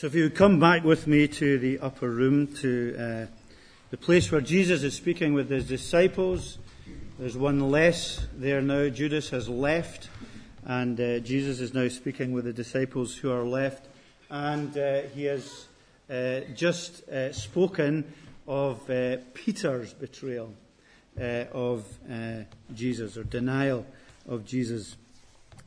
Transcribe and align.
So 0.00 0.06
if 0.06 0.14
you 0.14 0.30
come 0.30 0.58
back 0.58 0.82
with 0.82 1.06
me 1.06 1.28
to 1.28 1.58
the 1.58 1.78
upper 1.78 2.08
room, 2.08 2.46
to 2.62 2.96
uh, 2.98 3.26
the 3.90 3.98
place 3.98 4.32
where 4.32 4.40
Jesus 4.40 4.82
is 4.82 4.94
speaking 4.94 5.34
with 5.34 5.50
his 5.50 5.68
disciples. 5.68 6.56
There's 7.18 7.36
one 7.36 7.70
less 7.70 8.26
there 8.34 8.62
now. 8.62 8.88
Judas 8.88 9.28
has 9.28 9.46
left, 9.46 10.08
and 10.64 10.98
uh, 10.98 11.18
Jesus 11.18 11.60
is 11.60 11.74
now 11.74 11.86
speaking 11.88 12.32
with 12.32 12.46
the 12.46 12.52
disciples 12.54 13.14
who 13.14 13.30
are 13.30 13.44
left. 13.44 13.88
And 14.30 14.74
uh, 14.74 15.02
he 15.14 15.24
has 15.24 15.66
uh, 16.08 16.46
just 16.54 17.06
uh, 17.10 17.34
spoken 17.34 18.10
of 18.48 18.88
uh, 18.88 19.18
Peter's 19.34 19.92
betrayal 19.92 20.54
of 21.18 21.84
Jesus, 22.74 23.18
or 23.18 23.24
denial 23.24 23.84
of 24.26 24.46
Jesus. 24.46 24.96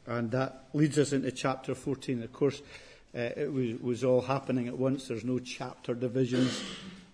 And 0.07 0.31
that 0.31 0.69
leads 0.73 0.97
us 0.97 1.13
into 1.13 1.31
chapter 1.31 1.75
14. 1.75 2.23
Of 2.23 2.33
course, 2.33 2.63
it 3.13 3.51
was, 3.51 3.79
was, 3.79 4.03
all 4.03 4.21
happening 4.21 4.67
at 4.67 4.77
once. 4.77 5.07
There's 5.07 5.23
no 5.23 5.39
chapter 5.39 5.93
divisions 5.93 6.63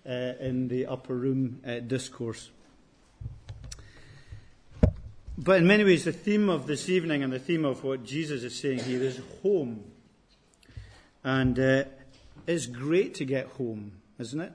uh, 0.06 0.34
in 0.40 0.68
the 0.68 0.86
upper 0.86 1.14
room 1.14 1.60
uh, 1.66 1.80
discourse. 1.80 2.50
But 5.36 5.58
in 5.58 5.66
many 5.66 5.84
ways, 5.84 6.04
the 6.04 6.12
theme 6.12 6.48
of 6.48 6.66
this 6.66 6.88
evening 6.88 7.22
and 7.22 7.32
the 7.32 7.38
theme 7.38 7.64
of 7.64 7.82
what 7.84 8.04
Jesus 8.04 8.42
is 8.42 8.58
saying 8.58 8.80
here 8.80 9.02
is 9.02 9.20
home. 9.42 9.84
And 11.24 11.58
uh, 11.58 11.84
it's 12.46 12.66
great 12.66 13.14
to 13.16 13.24
get 13.24 13.46
home, 13.46 13.92
isn't 14.18 14.40
it? 14.40 14.52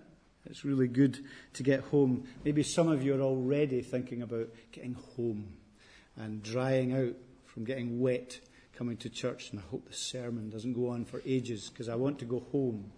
It's 0.48 0.64
really 0.64 0.88
good 0.88 1.26
to 1.54 1.64
get 1.64 1.82
home. 1.82 2.28
Maybe 2.44 2.62
some 2.62 2.88
of 2.88 3.04
you 3.04 3.16
are 3.16 3.22
already 3.22 3.82
thinking 3.82 4.22
about 4.22 4.50
getting 4.72 4.96
home 5.16 5.54
and 6.18 6.44
drying 6.44 6.94
out 6.94 7.16
from 7.46 7.64
getting 7.64 8.00
wet 8.00 8.40
coming 8.78 8.98
to 8.98 9.10
church, 9.10 9.52
and 9.52 9.60
I 9.60 9.64
hope 9.72 9.88
the 9.88 9.94
sermon 9.94 10.50
doesn't 10.50 10.74
go 10.74 10.90
on 10.90 11.06
for 11.06 11.22
ages 11.26 11.70
because 11.70 11.88
I 11.88 11.96
want 11.96 12.20
to 12.20 12.26
go 12.26 12.44
home. 12.52 12.92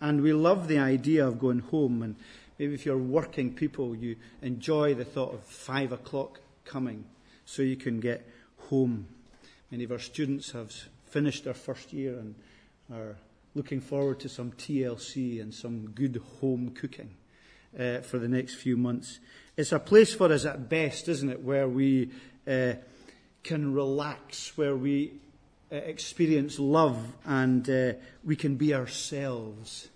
And 0.00 0.22
we 0.22 0.32
love 0.32 0.66
the 0.66 0.78
idea 0.78 1.26
of 1.26 1.38
going 1.38 1.60
home. 1.60 2.02
And 2.02 2.16
maybe 2.58 2.74
if 2.74 2.84
you're 2.84 2.98
working 2.98 3.54
people, 3.54 3.94
you 3.94 4.16
enjoy 4.42 4.94
the 4.94 5.04
thought 5.04 5.32
of 5.32 5.44
five 5.44 5.92
o'clock 5.92 6.40
coming 6.64 7.04
so 7.44 7.62
you 7.62 7.76
can 7.76 8.00
get 8.00 8.28
home. 8.68 9.06
Many 9.70 9.84
of 9.84 9.92
our 9.92 9.98
students 9.98 10.50
have 10.52 10.72
finished 11.06 11.44
their 11.44 11.54
first 11.54 11.92
year 11.92 12.18
and 12.18 12.34
are 12.92 13.16
looking 13.54 13.80
forward 13.80 14.18
to 14.20 14.28
some 14.28 14.52
TLC 14.52 15.40
and 15.40 15.54
some 15.54 15.90
good 15.90 16.20
home 16.40 16.70
cooking 16.70 17.10
uh, 17.78 17.98
for 17.98 18.18
the 18.18 18.28
next 18.28 18.54
few 18.54 18.76
months. 18.76 19.20
It's 19.56 19.72
a 19.72 19.78
place 19.78 20.14
for 20.14 20.32
us 20.32 20.44
at 20.44 20.68
best, 20.68 21.08
isn't 21.08 21.28
it, 21.28 21.42
where 21.42 21.68
we 21.68 22.10
uh, 22.48 22.74
can 23.42 23.74
relax, 23.74 24.56
where 24.56 24.76
we 24.76 25.12
uh, 25.72 25.76
experience 25.76 26.58
love 26.58 26.98
and 27.24 27.68
uh, 27.70 27.92
we 28.24 28.36
can 28.36 28.56
be 28.56 28.74
ourselves, 28.74 29.88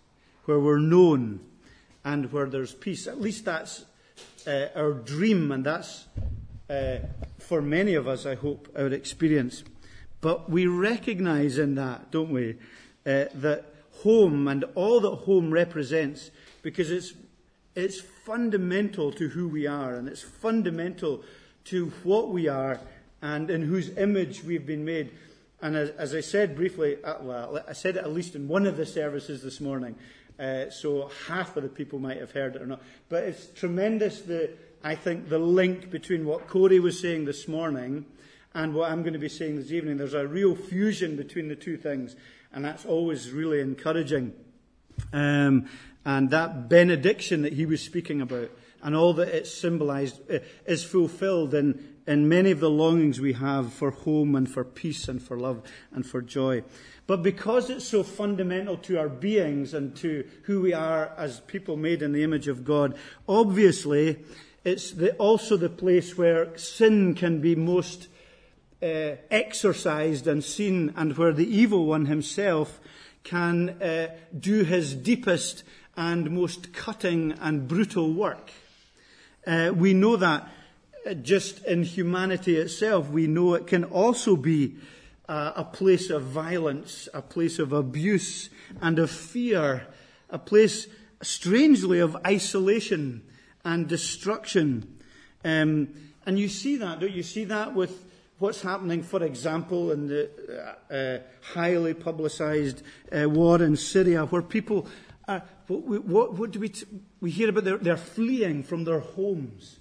where 0.45 0.61
we're 0.61 0.79
known 0.79 1.41
and 2.05 2.33
where 2.33 2.47
there's 2.47 2.75
peace. 2.75 3.07
At 3.07 3.21
least 3.21 3.45
that's 3.45 3.85
uh, 4.47 4.69
our 4.75 4.93
dream, 4.93 5.51
and 5.53 5.65
that's 5.65 6.07
uh, 6.71 6.99
for 7.39 7.61
many 7.61 7.95
of 7.95 8.07
us, 8.07 8.27
I 8.27 8.35
hope, 8.35 8.69
our 8.77 8.87
experience. 8.87 9.65
But 10.21 10.49
we 10.49 10.67
recognize 10.67 11.59
in 11.59 11.75
that, 11.75 12.11
don't 12.11 12.31
we, 12.31 12.57
uh, 13.07 13.27
that 13.35 13.67
home 14.03 14.49
and 14.49 14.65
all 14.75 15.01
that 15.01 15.17
home 15.25 15.51
represents, 15.51 16.31
because 16.63 16.91
it's, 16.91 17.13
it's 17.75 18.01
fundamental 18.01 19.13
to 19.13 19.29
who 19.29 19.49
we 19.49 19.67
are 19.67 19.95
and 19.95 20.09
it's 20.09 20.23
fundamental 20.23 21.23
to 21.65 21.93
what 22.03 22.31
we 22.31 22.49
are 22.49 22.81
and 23.25 23.51
in 23.51 23.63
whose 23.63 23.89
image 23.97 24.45
we've 24.45 24.67
been 24.67 24.85
made. 24.85 25.11
And 25.63 25.75
as, 25.77 25.89
as 25.91 26.15
I 26.15 26.21
said 26.21 26.55
briefly, 26.55 27.03
uh, 27.03 27.15
well, 27.23 27.65
I 27.67 27.73
said 27.73 27.97
it 27.97 28.05
at 28.05 28.13
least 28.13 28.35
in 28.35 28.49
one 28.49 28.67
of 28.67 28.77
the 28.77 28.85
services 28.85 29.43
this 29.43 29.63
morning, 29.63 29.97
uh, 30.39 30.69
so 30.69 31.11
half 31.27 31.57
of 31.57 31.63
the 31.63 31.71
people 31.71 31.99
might 31.99 32.19
have 32.19 32.33
heard 32.33 32.55
it 32.55 32.61
or 32.61 32.67
not. 32.67 32.83
But 33.09 33.25
it's 33.25 33.47
tremendous, 33.47 34.21
the, 34.21 34.51
I 34.83 34.95
think, 34.95 35.31
the 35.31 35.39
link 35.39 35.91
between 35.91 36.27
what 36.27 36.49
Corey 36.49 36.81
was 36.81 37.01
saying 37.01 37.25
this 37.25 37.49
morning 37.49 38.05
and 38.53 38.75
what 38.75 38.93
I'm 38.93 39.01
going 39.01 39.15
to 39.15 39.19
be 39.19 39.31
saying 39.31 39.57
this 39.57 39.73
evening. 39.73 39.97
There's 39.97 40.13
a 40.13 40.29
real 40.29 40.55
fusion 40.55 41.17
between 41.17 41.49
the 41.49 41.57
two 41.57 41.79
things, 41.79 42.17
and 42.53 42.63
that's 42.63 42.85
always 42.85 43.31
really 43.31 43.61
encouraging. 43.61 44.35
Um, 45.15 45.71
and 46.05 46.29
that 46.29 46.69
benediction 46.69 47.41
that 47.41 47.55
he 47.55 47.65
was 47.65 47.81
speaking 47.81 48.21
about 48.21 48.51
and 48.85 48.95
all 48.95 49.15
that 49.15 49.29
it 49.29 49.47
symbolized 49.47 50.21
uh, 50.31 50.41
is 50.67 50.85
fulfilled 50.85 51.55
in, 51.55 51.94
in 52.07 52.29
many 52.29 52.51
of 52.51 52.61
the 52.61 52.71
longings 52.71 53.21
we 53.21 53.33
have 53.33 53.73
for 53.73 53.91
home 53.91 54.35
and 54.35 54.51
for 54.51 54.65
peace 54.65 55.09
and 55.09 55.23
for 55.23 55.39
love 55.39 55.63
and 55.93 56.07
for 56.07 56.21
joy. 56.21 56.63
But 57.07 57.23
because 57.23 57.71
it's 57.71 57.87
so 57.87 58.03
fundamental 58.03 58.77
to 58.79 58.99
our 58.99 59.09
beings 59.09 59.75
and 59.75 59.95
to 59.97 60.29
who 60.43 60.61
we 60.61 60.73
are 60.73 61.13
as 61.17 61.41
people 61.41 61.77
made 61.77 62.03
in 62.03 62.13
the 62.13 62.23
image 62.23 62.49
of 62.49 62.65
God, 62.65 62.97
obviously 63.29 64.25
it's 64.65 64.93
the, 64.93 65.15
also 65.17 65.57
the 65.57 65.69
place 65.69 66.17
where 66.17 66.57
sin 66.57 67.15
can 67.15 67.41
be 67.41 67.55
most 67.55 68.09
uh, 68.83 69.17
exercised 69.31 70.27
and 70.27 70.43
seen 70.43 70.93
and 70.97 71.17
where 71.17 71.33
the 71.33 71.47
evil 71.47 71.87
one 71.87 72.07
himself 72.07 72.81
can 73.23 73.71
uh, 73.83 74.09
do 74.39 74.63
his 74.65 74.95
deepest 74.95 75.65
and 75.97 76.31
most 76.31 76.73
cutting 76.73 77.33
and 77.41 77.69
brutal 77.69 78.13
work. 78.13 78.51
Uh, 79.47 79.73
we 79.75 79.95
know 79.95 80.17
that 80.17 80.49
just 81.23 81.65
in 81.65 81.83
humanity 81.83 82.57
itself, 82.57 83.11
we 83.11 83.27
know 83.27 83.55
it 83.55 83.67
can 83.67 83.85
also 83.85 84.37
be 84.37 84.77
uh, 85.29 85.53
a 85.57 85.65
place 85.65 86.11
of 86.11 86.23
violence, 86.23 87.09
a 87.15 87.23
place 87.23 87.59
of 87.59 87.73
abuse 87.73 88.51
and 88.81 88.99
of 88.99 89.11
fear, 89.11 89.87
a 90.31 90.39
place, 90.39 90.87
strangely, 91.23 91.99
of 91.99 92.17
isolation 92.27 93.23
and 93.65 93.89
destruction. 93.89 94.99
Um, 95.45 95.89
and 96.27 96.39
you 96.39 96.49
see 96.49 96.77
that, 96.77 97.01
don't 97.01 97.13
you? 97.13 97.23
see 97.23 97.45
that 97.45 97.75
with 97.75 98.05
what's 98.39 98.63
happening, 98.63 99.03
for 99.03 99.23
example, 99.23 99.93
in 99.93 100.09
the 100.09 100.77
uh, 100.91 100.95
uh, 100.95 101.19
highly 101.53 101.95
publicized 101.95 102.83
uh, 103.13 103.29
war 103.29 103.63
in 103.63 103.77
Syria, 103.77 104.25
where 104.27 104.43
people 104.43 104.87
are, 105.29 105.43
what, 105.67 106.05
what, 106.05 106.35
what 106.35 106.51
do 106.51 106.61
we, 106.61 106.69
t- 106.71 106.87
we 107.21 107.31
hear 107.31 107.49
about? 107.49 107.65
They're, 107.65 107.79
they're 107.79 107.97
fleeing 107.97 108.63
from 108.63 108.85
their 108.85 109.01
homes. 109.01 109.79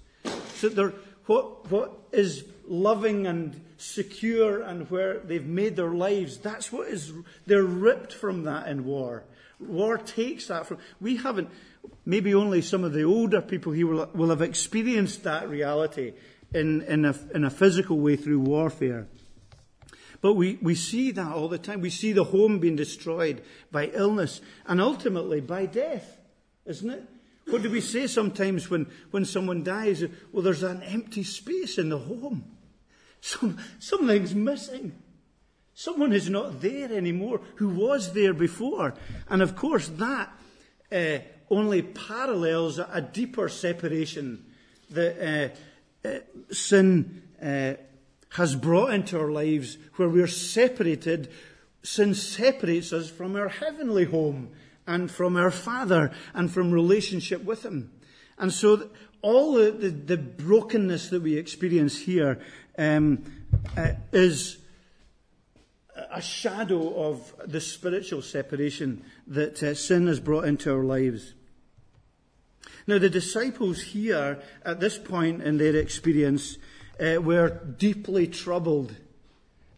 So 0.54 0.68
they're, 0.68 0.94
what, 1.26 1.70
what 1.70 1.92
is 2.12 2.44
loving 2.66 3.26
and 3.26 3.60
secure 3.76 4.62
and 4.62 4.90
where 4.90 5.18
they've 5.18 5.46
made 5.46 5.76
their 5.76 5.90
lives, 5.90 6.38
that's 6.38 6.72
what 6.72 6.88
is, 6.88 7.12
they're 7.46 7.62
ripped 7.62 8.12
from 8.12 8.44
that 8.44 8.68
in 8.68 8.84
war. 8.84 9.24
War 9.60 9.98
takes 9.98 10.48
that 10.48 10.66
from, 10.66 10.78
we 11.00 11.16
haven't, 11.16 11.48
maybe 12.04 12.34
only 12.34 12.62
some 12.62 12.84
of 12.84 12.92
the 12.92 13.04
older 13.04 13.40
people 13.40 13.72
here 13.72 13.86
will, 13.86 14.08
will 14.14 14.30
have 14.30 14.42
experienced 14.42 15.24
that 15.24 15.48
reality 15.48 16.12
in, 16.52 16.82
in, 16.82 17.04
a, 17.04 17.14
in 17.34 17.44
a 17.44 17.50
physical 17.50 17.98
way 17.98 18.16
through 18.16 18.40
warfare. 18.40 19.06
But 20.20 20.34
we, 20.34 20.58
we 20.62 20.74
see 20.74 21.10
that 21.10 21.32
all 21.32 21.48
the 21.48 21.58
time. 21.58 21.82
We 21.82 21.90
see 21.90 22.12
the 22.12 22.24
home 22.24 22.58
being 22.58 22.76
destroyed 22.76 23.42
by 23.70 23.88
illness 23.88 24.40
and 24.66 24.80
ultimately 24.80 25.42
by 25.42 25.66
death, 25.66 26.16
isn't 26.64 26.88
it? 26.88 27.02
What 27.48 27.62
do 27.62 27.70
we 27.70 27.80
say 27.80 28.06
sometimes 28.06 28.70
when, 28.70 28.86
when 29.10 29.24
someone 29.24 29.62
dies? 29.62 30.04
Well, 30.32 30.42
there's 30.42 30.62
an 30.62 30.82
empty 30.82 31.22
space 31.22 31.78
in 31.78 31.90
the 31.90 31.98
home. 31.98 32.44
Some, 33.20 33.58
something's 33.78 34.34
missing. 34.34 34.92
Someone 35.74 36.12
is 36.12 36.30
not 36.30 36.60
there 36.60 36.92
anymore 36.92 37.40
who 37.56 37.68
was 37.68 38.12
there 38.12 38.32
before. 38.32 38.94
And 39.28 39.42
of 39.42 39.56
course, 39.56 39.88
that 39.88 40.32
uh, 40.92 41.18
only 41.50 41.82
parallels 41.82 42.78
a 42.78 43.00
deeper 43.00 43.48
separation 43.48 44.44
that 44.90 45.54
uh, 46.04 46.08
uh, 46.08 46.18
sin 46.50 47.22
uh, 47.42 47.74
has 48.30 48.54
brought 48.56 48.92
into 48.92 49.18
our 49.18 49.30
lives 49.30 49.78
where 49.96 50.08
we're 50.08 50.26
separated. 50.26 51.30
Sin 51.82 52.14
separates 52.14 52.92
us 52.92 53.10
from 53.10 53.36
our 53.36 53.48
heavenly 53.48 54.04
home 54.04 54.50
and 54.86 55.10
from 55.10 55.36
our 55.36 55.50
Father 55.50 56.12
and 56.34 56.50
from 56.50 56.70
relationship 56.72 57.44
with 57.44 57.64
Him. 57.64 57.92
And 58.38 58.52
so 58.52 58.90
all 59.22 59.54
the, 59.54 59.70
the, 59.70 59.88
the 59.88 60.16
brokenness 60.16 61.08
that 61.10 61.22
we 61.22 61.36
experience 61.36 61.98
here 61.98 62.40
um, 62.76 63.24
uh, 63.76 63.92
is 64.12 64.58
a 66.10 66.20
shadow 66.20 67.08
of 67.08 67.32
the 67.46 67.60
spiritual 67.60 68.20
separation 68.20 69.04
that 69.26 69.62
uh, 69.62 69.74
sin 69.74 70.06
has 70.08 70.20
brought 70.20 70.44
into 70.44 70.72
our 70.72 70.84
lives. 70.84 71.34
Now, 72.86 72.98
the 72.98 73.08
disciples 73.08 73.80
here, 73.80 74.42
at 74.62 74.80
this 74.80 74.98
point 74.98 75.42
in 75.42 75.56
their 75.56 75.76
experience, 75.76 76.58
uh, 77.00 77.20
were 77.20 77.48
deeply 77.48 78.26
troubled 78.26 78.94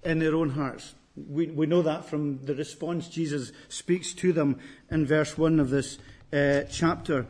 in 0.02 0.18
their 0.18 0.34
own 0.34 0.50
hearts. 0.50 0.94
We, 1.16 1.46
we 1.46 1.66
know 1.66 1.82
that 1.82 2.04
from 2.04 2.44
the 2.44 2.54
response 2.54 3.08
Jesus 3.08 3.52
speaks 3.68 4.12
to 4.14 4.32
them 4.32 4.58
in 4.90 5.06
verse 5.06 5.36
1 5.36 5.60
of 5.60 5.70
this 5.70 5.98
uh, 6.32 6.62
chapter. 6.70 7.26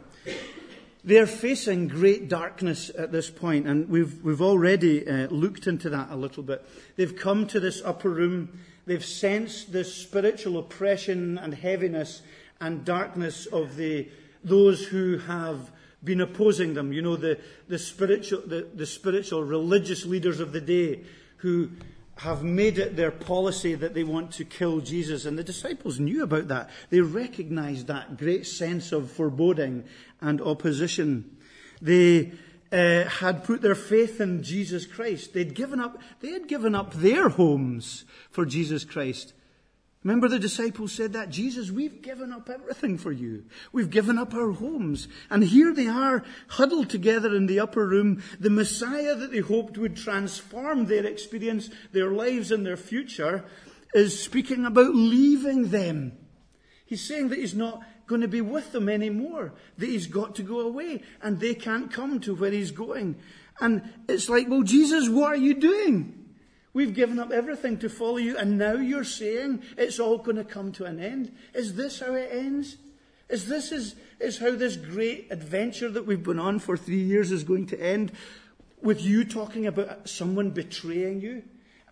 They're 1.04 1.26
facing 1.26 1.86
great 1.86 2.28
darkness 2.28 2.90
at 2.98 3.12
this 3.12 3.30
point, 3.30 3.68
and 3.68 3.88
we've, 3.88 4.20
we've 4.24 4.42
already 4.42 5.08
uh, 5.08 5.28
looked 5.28 5.68
into 5.68 5.88
that 5.90 6.10
a 6.10 6.16
little 6.16 6.42
bit. 6.42 6.66
They've 6.96 7.14
come 7.14 7.46
to 7.46 7.60
this 7.60 7.80
upper 7.84 8.10
room, 8.10 8.58
They've 8.86 9.04
sensed 9.04 9.72
the 9.72 9.82
spiritual 9.82 10.58
oppression 10.58 11.38
and 11.38 11.52
heaviness 11.52 12.22
and 12.60 12.84
darkness 12.84 13.46
of 13.46 13.74
the, 13.74 14.08
those 14.44 14.86
who 14.86 15.18
have 15.18 15.72
been 16.04 16.20
opposing 16.20 16.74
them. 16.74 16.92
You 16.92 17.02
know, 17.02 17.16
the, 17.16 17.40
the, 17.66 17.80
spiritual, 17.80 18.42
the, 18.46 18.68
the 18.72 18.86
spiritual 18.86 19.42
religious 19.42 20.06
leaders 20.06 20.38
of 20.38 20.52
the 20.52 20.60
day 20.60 21.02
who 21.38 21.70
have 22.16 22.42
made 22.42 22.78
it 22.78 22.96
their 22.96 23.10
policy 23.10 23.74
that 23.74 23.92
they 23.92 24.04
want 24.04 24.32
to 24.32 24.44
kill 24.44 24.80
Jesus. 24.80 25.26
And 25.26 25.38
the 25.38 25.44
disciples 25.44 26.00
knew 26.00 26.22
about 26.22 26.48
that. 26.48 26.70
They 26.88 27.00
recognized 27.00 27.86
that 27.86 28.16
great 28.16 28.46
sense 28.46 28.90
of 28.90 29.10
foreboding 29.10 29.84
and 30.20 30.40
opposition. 30.40 31.36
They 31.82 32.32
uh, 32.72 33.04
had 33.04 33.44
put 33.44 33.60
their 33.60 33.74
faith 33.74 34.20
in 34.20 34.42
Jesus 34.42 34.86
Christ. 34.86 35.34
They'd 35.34 35.54
given 35.54 35.78
up, 35.78 36.00
they 36.20 36.30
had 36.30 36.48
given 36.48 36.74
up 36.74 36.94
their 36.94 37.28
homes 37.28 38.04
for 38.30 38.46
Jesus 38.46 38.84
Christ. 38.84 39.34
Remember 40.06 40.28
the 40.28 40.38
disciples 40.38 40.92
said 40.92 41.14
that? 41.14 41.30
Jesus, 41.30 41.72
we've 41.72 42.00
given 42.00 42.32
up 42.32 42.48
everything 42.48 42.96
for 42.96 43.10
you. 43.10 43.42
We've 43.72 43.90
given 43.90 44.18
up 44.18 44.34
our 44.34 44.52
homes. 44.52 45.08
And 45.30 45.42
here 45.42 45.74
they 45.74 45.88
are, 45.88 46.22
huddled 46.46 46.90
together 46.90 47.34
in 47.34 47.46
the 47.46 47.58
upper 47.58 47.84
room. 47.84 48.22
The 48.38 48.48
Messiah 48.48 49.16
that 49.16 49.32
they 49.32 49.40
hoped 49.40 49.76
would 49.76 49.96
transform 49.96 50.86
their 50.86 51.04
experience, 51.04 51.70
their 51.90 52.12
lives, 52.12 52.52
and 52.52 52.64
their 52.64 52.76
future 52.76 53.46
is 53.94 54.22
speaking 54.22 54.64
about 54.64 54.94
leaving 54.94 55.70
them. 55.70 56.12
He's 56.84 57.04
saying 57.04 57.30
that 57.30 57.40
he's 57.40 57.56
not 57.56 57.82
going 58.06 58.20
to 58.20 58.28
be 58.28 58.42
with 58.42 58.70
them 58.70 58.88
anymore, 58.88 59.54
that 59.76 59.86
he's 59.86 60.06
got 60.06 60.36
to 60.36 60.44
go 60.44 60.60
away 60.60 61.02
and 61.20 61.40
they 61.40 61.56
can't 61.56 61.92
come 61.92 62.20
to 62.20 62.36
where 62.36 62.52
he's 62.52 62.70
going. 62.70 63.16
And 63.60 63.82
it's 64.08 64.28
like, 64.28 64.48
well, 64.48 64.62
Jesus, 64.62 65.08
what 65.08 65.32
are 65.32 65.36
you 65.36 65.54
doing? 65.54 66.25
We've 66.76 66.93
given 66.93 67.19
up 67.19 67.31
everything 67.31 67.78
to 67.78 67.88
follow 67.88 68.19
you, 68.19 68.37
and 68.37 68.58
now 68.58 68.75
you're 68.75 69.02
saying 69.02 69.62
it's 69.78 69.99
all 69.99 70.19
going 70.19 70.37
to 70.37 70.44
come 70.44 70.73
to 70.73 70.84
an 70.84 71.00
end. 71.00 71.34
Is 71.55 71.75
this 71.75 72.00
how 72.00 72.12
it 72.12 72.28
ends? 72.31 72.76
Is 73.31 73.49
this 73.49 73.73
is, 73.73 73.94
is 74.20 74.40
how 74.40 74.50
this 74.50 74.76
great 74.76 75.28
adventure 75.31 75.88
that 75.88 76.05
we've 76.05 76.23
been 76.23 76.38
on 76.38 76.58
for 76.58 76.76
three 76.76 77.00
years 77.00 77.32
is 77.32 77.44
going 77.44 77.64
to 77.69 77.81
end? 77.81 78.12
With 78.82 79.00
you 79.00 79.25
talking 79.25 79.67
about 79.67 80.06
someone 80.06 80.50
betraying 80.50 81.23
you? 81.23 81.44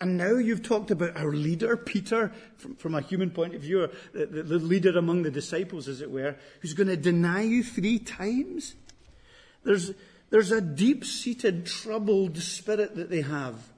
And 0.03 0.19
now 0.19 0.35
you've 0.35 0.63
talked 0.63 0.91
about 0.91 1.17
our 1.17 1.33
leader, 1.33 1.79
Peter, 1.79 2.31
from, 2.59 2.77
from 2.77 2.95
a 2.95 3.01
human 3.01 3.31
point 3.31 3.55
of 3.55 3.63
view, 3.63 3.89
the, 4.13 4.27
the, 4.27 4.43
the 4.43 4.59
leader 4.59 4.99
among 4.99 5.23
the 5.23 5.31
disciples, 5.31 5.89
as 5.89 6.03
it 6.03 6.11
were, 6.11 6.37
who's 6.61 6.75
going 6.75 6.89
to 6.89 6.97
deny 6.99 7.41
you 7.41 7.65
three 7.65 7.99
times. 7.99 8.75
There's, 9.63 9.93
there's 10.29 10.53
a 10.53 10.61
deep 10.61 11.07
seated, 11.07 11.65
troubled 11.65 12.37
spirit 12.37 12.97
that 12.97 13.09
they 13.09 13.23
have, 13.23 13.71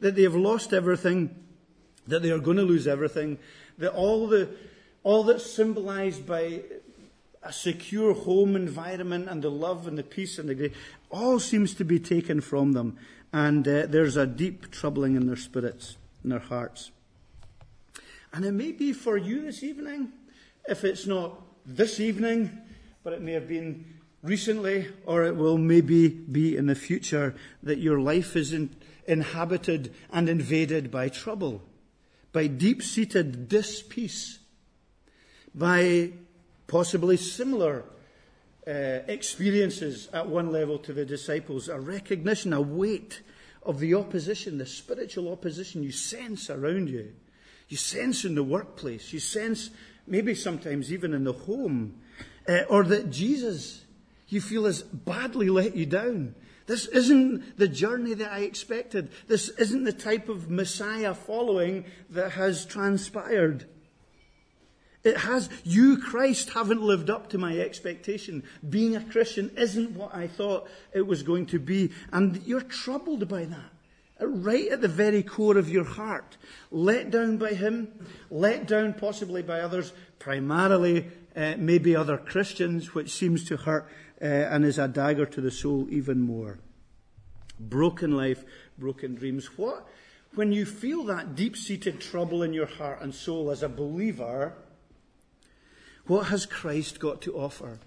that 0.00 0.14
they 0.14 0.22
have 0.22 0.34
lost 0.34 0.72
everything, 0.72 1.34
that 2.06 2.22
they 2.22 2.30
are 2.30 2.38
going 2.38 2.56
to 2.56 2.62
lose 2.62 2.86
everything, 2.86 3.38
that 3.78 3.92
all, 3.92 4.26
the, 4.26 4.48
all 5.02 5.22
that's 5.24 5.50
symbolized 5.50 6.26
by 6.26 6.62
a 7.42 7.52
secure 7.52 8.14
home 8.14 8.56
environment 8.56 9.28
and 9.28 9.42
the 9.42 9.50
love 9.50 9.86
and 9.86 9.98
the 9.98 10.02
peace 10.02 10.38
and 10.38 10.48
the 10.48 10.54
grace, 10.54 10.72
all 11.10 11.38
seems 11.38 11.74
to 11.74 11.84
be 11.84 11.98
taken 11.98 12.40
from 12.40 12.72
them 12.72 12.96
and 13.34 13.66
uh, 13.66 13.86
there's 13.86 14.16
a 14.16 14.28
deep 14.28 14.70
troubling 14.70 15.16
in 15.16 15.26
their 15.26 15.36
spirits, 15.36 15.96
in 16.22 16.30
their 16.30 16.38
hearts. 16.38 16.92
And 18.32 18.44
it 18.44 18.52
may 18.52 18.70
be 18.70 18.92
for 18.92 19.16
you 19.16 19.42
this 19.42 19.64
evening, 19.64 20.12
if 20.68 20.84
it's 20.84 21.04
not 21.04 21.42
this 21.66 21.98
evening, 21.98 22.56
but 23.02 23.12
it 23.12 23.20
may 23.20 23.32
have 23.32 23.48
been 23.48 23.86
recently, 24.24 24.88
or 25.04 25.24
it 25.24 25.36
will 25.36 25.58
maybe 25.58 26.08
be 26.08 26.56
in 26.56 26.66
the 26.66 26.74
future, 26.74 27.34
that 27.62 27.78
your 27.78 28.00
life 28.00 28.34
is 28.34 28.52
in, 28.52 28.74
inhabited 29.06 29.94
and 30.10 30.28
invaded 30.28 30.90
by 30.90 31.10
trouble, 31.10 31.62
by 32.32 32.46
deep 32.46 32.82
seated 32.82 33.48
dispeace, 33.48 34.38
by 35.54 36.10
possibly 36.66 37.18
similar 37.18 37.84
uh, 38.66 39.00
experiences 39.06 40.08
at 40.14 40.26
one 40.26 40.50
level 40.50 40.78
to 40.78 40.94
the 40.94 41.04
disciples, 41.04 41.68
a 41.68 41.78
recognition, 41.78 42.54
a 42.54 42.62
weight 42.62 43.20
of 43.62 43.78
the 43.78 43.94
opposition, 43.94 44.56
the 44.56 44.66
spiritual 44.66 45.30
opposition 45.30 45.82
you 45.82 45.92
sense 45.92 46.48
around 46.48 46.88
you. 46.88 47.12
You 47.68 47.76
sense 47.76 48.24
in 48.24 48.34
the 48.34 48.42
workplace, 48.42 49.12
you 49.12 49.20
sense 49.20 49.70
maybe 50.06 50.34
sometimes 50.34 50.92
even 50.92 51.12
in 51.12 51.24
the 51.24 51.32
home, 51.32 52.00
uh, 52.48 52.62
or 52.68 52.84
that 52.84 53.10
Jesus, 53.10 53.83
you 54.34 54.40
feel, 54.40 54.64
has 54.64 54.82
badly 54.82 55.48
let 55.48 55.76
you 55.76 55.86
down. 55.86 56.34
This 56.66 56.86
isn't 56.86 57.58
the 57.58 57.68
journey 57.68 58.14
that 58.14 58.32
I 58.32 58.40
expected. 58.40 59.10
This 59.28 59.50
isn't 59.50 59.84
the 59.84 59.92
type 59.92 60.28
of 60.28 60.50
Messiah 60.50 61.14
following 61.14 61.84
that 62.10 62.32
has 62.32 62.64
transpired. 62.64 63.66
It 65.02 65.18
has, 65.18 65.50
you, 65.64 65.98
Christ, 65.98 66.50
haven't 66.50 66.80
lived 66.80 67.10
up 67.10 67.28
to 67.30 67.38
my 67.38 67.58
expectation. 67.58 68.42
Being 68.66 68.96
a 68.96 69.04
Christian 69.04 69.50
isn't 69.56 69.90
what 69.90 70.14
I 70.14 70.26
thought 70.26 70.66
it 70.94 71.06
was 71.06 71.22
going 71.22 71.46
to 71.46 71.58
be. 71.58 71.92
And 72.10 72.42
you're 72.46 72.62
troubled 72.62 73.28
by 73.28 73.44
that. 73.44 73.70
Right 74.20 74.68
at 74.68 74.80
the 74.80 74.88
very 74.88 75.22
core 75.22 75.58
of 75.58 75.68
your 75.68 75.84
heart. 75.84 76.38
Let 76.70 77.10
down 77.10 77.36
by 77.36 77.52
Him, 77.52 77.88
let 78.30 78.66
down 78.66 78.94
possibly 78.94 79.42
by 79.42 79.60
others, 79.60 79.92
primarily 80.18 81.10
uh, 81.36 81.56
maybe 81.58 81.94
other 81.94 82.16
Christians, 82.16 82.94
which 82.94 83.12
seems 83.12 83.44
to 83.44 83.58
hurt 83.58 83.86
uh, 84.20 84.24
and 84.24 84.64
is 84.64 84.78
a 84.78 84.88
dagger 84.88 85.26
to 85.26 85.40
the 85.40 85.50
soul 85.50 85.86
even 85.90 86.20
more. 86.20 86.58
Broken 87.58 88.16
life, 88.16 88.44
broken 88.78 89.14
dreams. 89.14 89.46
What? 89.58 89.86
When 90.34 90.50
you 90.50 90.66
feel 90.66 91.04
that 91.04 91.36
deep 91.36 91.56
seated 91.56 92.00
trouble 92.00 92.42
in 92.42 92.52
your 92.52 92.66
heart 92.66 93.00
and 93.00 93.14
soul 93.14 93.50
as 93.50 93.62
a 93.62 93.68
believer, 93.68 94.54
what 96.06 96.26
has 96.26 96.44
Christ 96.44 96.98
got 96.98 97.22
to 97.22 97.36
offer? 97.36 97.78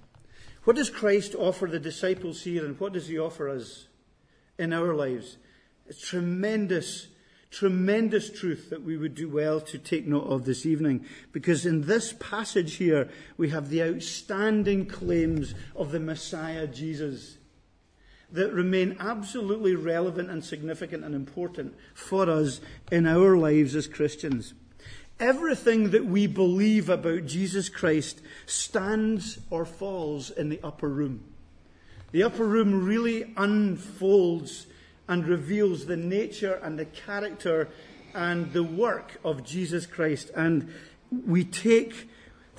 What 0.64 0.76
does 0.76 0.90
Christ 0.90 1.36
offer 1.36 1.68
the 1.68 1.80
disciples 1.80 2.44
here, 2.44 2.66
and 2.66 2.80
what 2.80 2.94
does 2.94 3.08
he 3.08 3.20
offer 3.20 3.50
us 3.50 3.88
in 4.58 4.74
our 4.74 4.94
lives? 4.94 5.38
It's 5.86 6.06
tremendous, 6.06 7.08
tremendous 7.50 8.30
truth 8.30 8.70
that 8.70 8.84
we 8.84 8.98
would 8.98 9.16
do 9.16 9.30
well 9.30 9.62
to 9.62 9.78
take 9.78 10.06
note 10.06 10.28
of 10.28 10.46
this 10.46 10.66
evening, 10.66 11.06
because 11.32 11.66
in 11.66 11.82
this 11.82 12.14
passage 12.20 12.76
here, 12.76 13.10
we 13.38 13.50
have 13.50 13.70
the 13.70 13.82
outstanding 13.84 14.86
claims 14.86 15.54
of 15.76 15.92
the 15.92 16.00
Messiah 16.00 16.68
Jesus 16.68 17.38
that 18.32 18.52
remain 18.52 18.98
absolutely 19.00 19.76
relevant 19.76 20.30
and 20.30 20.44
significant 20.44 21.04
and 21.04 21.16
important 21.16 21.74
for 21.94 22.30
us 22.30 22.60
in 22.92 23.08
our 23.08 23.38
lives 23.38 23.76
as 23.76 23.88
Christians. 23.88 24.54
Everything 25.20 25.92
that 25.92 26.06
we 26.06 26.28
believe 26.28 26.90
about 26.90 27.26
Jesus 27.26 27.70
Christ 27.70 28.22
stands 28.46 29.40
or 29.50 29.66
falls 29.66 30.30
in 30.30 30.50
the 30.50 30.60
upper 30.62 30.90
room. 30.90 31.24
The 32.12 32.24
upper 32.24 32.46
room 32.46 32.86
really 32.86 33.34
unfolds 33.36 34.68
and 35.08 35.28
reveals 35.28 35.86
the 35.86 35.98
nature 35.98 36.60
and 36.64 36.78
the 36.78 36.86
character 36.86 37.70
and 38.14 38.52
the 38.54 38.64
work 38.64 39.20
of 39.24 39.44
Jesus 39.44 39.86
Christ. 39.86 40.32
And 40.36 40.74
we 41.12 41.44
take 41.44 42.10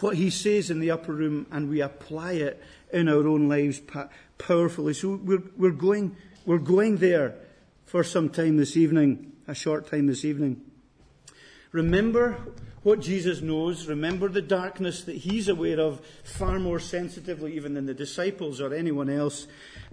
what 0.00 0.16
he 0.16 0.30
says 0.30 0.70
in 0.70 0.80
the 0.80 0.90
upper 0.90 1.12
room 1.12 1.46
and 1.50 1.68
we 1.68 1.80
apply 1.80 2.32
it 2.32 2.62
in 2.92 3.08
our 3.08 3.26
own 3.26 3.48
lives 3.48 3.80
powerfully. 4.38 4.94
So 4.94 5.16
we're, 5.16 5.42
we're, 5.56 5.70
going, 5.70 6.16
we're 6.46 6.58
going 6.58 6.98
there 6.98 7.34
for 7.84 8.04
some 8.04 8.28
time 8.28 8.56
this 8.56 8.76
evening, 8.76 9.32
a 9.46 9.54
short 9.54 9.90
time 9.90 10.06
this 10.06 10.24
evening. 10.24 10.60
Remember 11.72 12.38
what 12.82 13.00
Jesus 13.00 13.42
knows. 13.42 13.86
Remember 13.86 14.28
the 14.28 14.40
darkness 14.42 15.02
that 15.04 15.16
he's 15.16 15.48
aware 15.48 15.80
of 15.80 16.00
far 16.24 16.58
more 16.58 16.78
sensitively 16.78 17.54
even 17.56 17.74
than 17.74 17.86
the 17.86 17.94
disciples 17.94 18.60
or 18.60 18.72
anyone 18.72 19.10
else. 19.10 19.46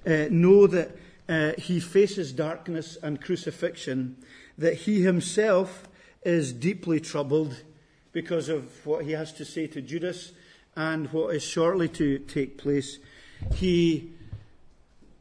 Uh, 0.06 0.28
know 0.30 0.68
that 0.68 0.96
uh, 1.28 1.54
he 1.58 1.80
faces 1.80 2.32
darkness 2.32 2.98
and 3.02 3.22
crucifixion, 3.22 4.18
that 4.58 4.74
he 4.74 5.02
himself 5.02 5.88
is 6.24 6.54
deeply 6.54 7.00
troubled 7.00 7.64
because 8.12 8.50
of 8.50 8.86
what 8.86 9.06
he 9.06 9.12
has 9.12 9.34
to 9.34 9.46
say 9.46 9.68
to 9.68 9.82
Judas 9.82 10.32
and 10.76 11.12
what 11.12 11.36
is 11.36 11.44
shortly 11.44 11.88
to 11.90 12.20
take 12.20 12.58
place. 12.58 13.00
He, 13.54 14.12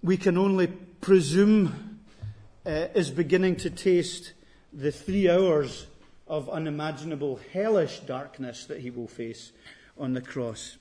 we 0.02 0.16
can 0.16 0.38
only 0.38 0.68
presume, 1.00 2.00
uh, 2.64 2.88
is 2.94 3.10
beginning 3.10 3.56
to 3.56 3.70
taste 3.70 4.32
the 4.72 4.90
three 4.90 5.28
hours 5.28 5.86
of 6.26 6.48
unimaginable 6.48 7.38
hellish 7.52 8.00
darkness 8.00 8.66
that 8.66 8.80
he 8.80 8.90
will 8.90 9.08
face 9.08 9.52
on 9.98 10.14
the 10.14 10.20
cross. 10.20 10.78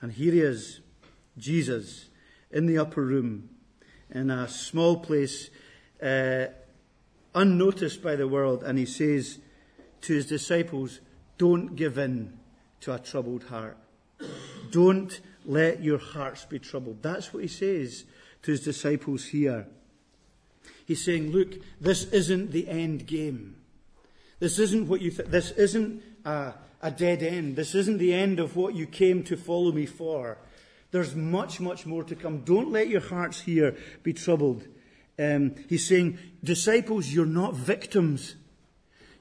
And 0.00 0.12
here 0.12 0.32
he 0.32 0.40
is, 0.40 0.80
Jesus, 1.36 2.06
in 2.50 2.66
the 2.66 2.78
upper 2.78 3.02
room, 3.02 3.50
in 4.10 4.30
a 4.30 4.48
small 4.48 4.98
place, 4.98 5.50
uh, 6.02 6.46
unnoticed 7.34 8.02
by 8.02 8.16
the 8.16 8.28
world, 8.28 8.62
and 8.62 8.78
he 8.78 8.86
says 8.86 9.38
to 10.02 10.14
his 10.14 10.26
disciples, 10.26 11.00
Don't 11.36 11.76
give 11.76 11.98
in 11.98 12.38
to 12.80 12.94
a 12.94 12.98
troubled 12.98 13.44
heart. 13.44 13.76
Don't 14.70 15.20
let 15.44 15.82
your 15.82 15.98
hearts 15.98 16.44
be 16.44 16.58
troubled. 16.58 17.02
That's 17.02 17.32
what 17.32 17.42
he 17.42 17.48
says 17.48 18.04
to 18.42 18.50
his 18.50 18.60
disciples 18.60 19.26
here. 19.26 19.66
He's 20.86 21.04
saying, 21.04 21.32
Look, 21.32 21.54
this 21.80 22.04
isn't 22.04 22.50
the 22.50 22.68
end 22.68 23.06
game. 23.06 23.56
This 24.40 24.58
isn't 24.58 24.88
what 24.88 25.00
you 25.00 25.10
th- 25.10 25.28
this 25.28 25.50
isn't 25.52 26.02
a, 26.24 26.54
a 26.80 26.90
dead 26.90 27.22
end. 27.22 27.56
This 27.56 27.74
isn't 27.74 27.98
the 27.98 28.14
end 28.14 28.38
of 28.38 28.56
what 28.56 28.74
you 28.74 28.86
came 28.86 29.22
to 29.24 29.36
follow 29.36 29.72
me 29.72 29.86
for. 29.86 30.38
There's 30.90 31.14
much, 31.14 31.60
much 31.60 31.84
more 31.84 32.04
to 32.04 32.14
come. 32.14 32.40
Don't 32.40 32.72
let 32.72 32.88
your 32.88 33.00
hearts 33.00 33.40
here 33.40 33.76
be 34.02 34.12
troubled. 34.12 34.66
Um, 35.18 35.54
he's 35.68 35.86
saying, 35.86 36.18
disciples, 36.42 37.08
you're 37.08 37.26
not 37.26 37.54
victims. 37.54 38.36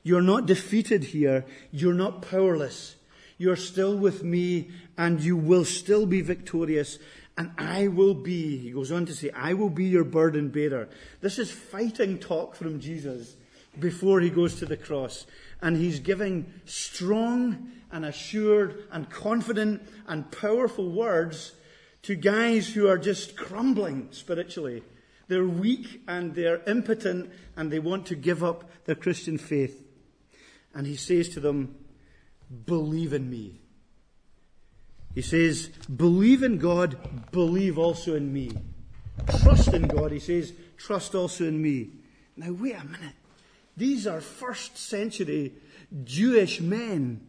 You're 0.04 0.22
not 0.22 0.46
defeated 0.46 1.06
here. 1.06 1.46
You're 1.72 1.94
not 1.94 2.22
powerless. 2.22 2.96
You're 3.38 3.58
still 3.58 3.98
with 3.98 4.24
me 4.24 4.70
and 4.98 5.22
you 5.22 5.36
will 5.36 5.66
still 5.66 6.06
be 6.06 6.22
victorious. 6.22 7.00
And 7.38 7.52
I 7.58 7.88
will 7.88 8.14
be, 8.14 8.58
he 8.58 8.72
goes 8.72 8.92
on 8.92 9.06
to 9.06 9.14
say, 9.14 9.30
I 9.32 9.54
will 9.54 9.70
be 9.70 9.86
your 9.86 10.04
burden 10.04 10.50
bearer. 10.50 10.90
This 11.22 11.38
is 11.38 11.52
fighting 11.52 12.18
talk 12.18 12.56
from 12.56 12.80
Jesus 12.80 13.36
before 13.80 14.22
he 14.22 14.30
goes 14.30 14.56
to 14.56 14.66
the 14.66 14.78
cross. 14.78 15.28
And 15.62 15.78
he's 15.78 16.00
giving 16.00 16.52
strong 16.66 17.72
and 17.92 18.06
assured 18.06 18.86
and 18.92 19.10
confident 19.10 19.82
and 20.08 20.32
powerful 20.32 20.90
words 20.90 21.52
to 22.08 22.16
guys 22.16 22.74
who 22.74 22.88
are 22.88 22.98
just 22.98 23.36
crumbling 23.36 24.08
spiritually. 24.12 24.82
They're 25.28 25.46
weak 25.46 26.04
and 26.08 26.34
they're 26.34 26.62
impotent 26.64 27.30
and 27.58 27.70
they 27.70 27.80
want 27.80 28.06
to 28.06 28.16
give 28.16 28.46
up 28.46 28.72
their 28.86 28.96
Christian 28.96 29.38
faith. 29.38 29.86
And 30.74 30.88
he 30.88 30.96
says 30.96 31.28
to 31.30 31.42
them, 31.42 31.76
believe 32.66 33.12
in 33.12 33.30
me. 33.30 33.60
He 35.16 35.22
says, 35.22 35.68
believe 35.94 36.44
in 36.44 36.60
God, 36.60 36.98
believe 37.32 37.78
also 37.78 38.16
in 38.16 38.32
me. 38.32 38.54
Trust 39.42 39.74
in 39.74 39.90
God, 39.90 40.14
he 40.14 40.20
says, 40.20 40.54
trust 40.78 41.14
also 41.14 41.44
in 41.44 41.62
me. 41.62 41.90
Now 42.38 42.54
wait 42.54 42.76
a 42.76 42.86
minute. 42.86 43.16
These 43.76 44.08
are 44.08 44.22
first 44.22 44.78
century 44.78 45.56
Jewish 46.06 46.62
men. 46.62 47.28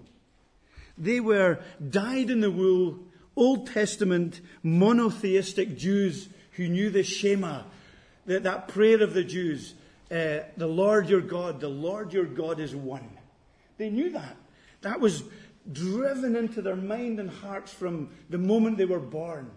They 0.97 1.19
were 1.19 1.59
dyed 1.91 2.31
in 2.31 2.43
the 2.43 2.51
wool, 2.53 3.01
Old 3.39 3.69
Testament 3.69 4.41
monotheistic 4.63 5.79
Jews 5.79 6.29
who 6.53 6.69
knew 6.69 6.91
the 6.91 7.05
Shema, 7.05 7.63
that, 8.27 8.43
that 8.43 8.69
prayer 8.69 9.03
of 9.03 9.15
the 9.15 9.23
Jews, 9.23 9.75
uh, 10.11 10.41
the 10.57 10.67
Lord 10.67 11.09
your 11.09 11.21
God, 11.21 11.61
the 11.61 11.69
Lord 11.69 12.13
your 12.13 12.25
God 12.25 12.59
is 12.59 12.75
one. 12.75 13.09
They 13.77 13.91
knew 13.91 14.11
that. 14.11 14.37
That 14.81 15.01
was 15.01 15.23
driven 15.71 16.35
into 16.35 16.63
their 16.63 16.77
mind 16.77 17.21
and 17.21 17.31
hearts 17.31 17.73
from 17.73 18.11
the 18.29 18.39
moment 18.39 18.77
they 18.77 18.85
were 18.85 18.99
born. 18.99 19.51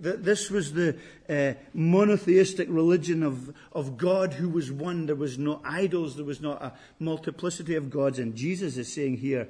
That 0.00 0.24
this 0.24 0.50
was 0.50 0.72
the 0.72 0.96
uh, 1.28 1.54
monotheistic 1.72 2.68
religion 2.70 3.22
of, 3.22 3.54
of 3.72 3.96
God 3.96 4.34
who 4.34 4.48
was 4.48 4.70
one. 4.70 5.06
There 5.06 5.16
was 5.16 5.38
no 5.38 5.60
idols. 5.64 6.16
There 6.16 6.24
was 6.24 6.40
not 6.40 6.62
a 6.62 6.74
multiplicity 6.98 7.74
of 7.74 7.90
gods. 7.90 8.18
And 8.18 8.36
Jesus 8.36 8.76
is 8.76 8.92
saying 8.92 9.16
here, 9.16 9.48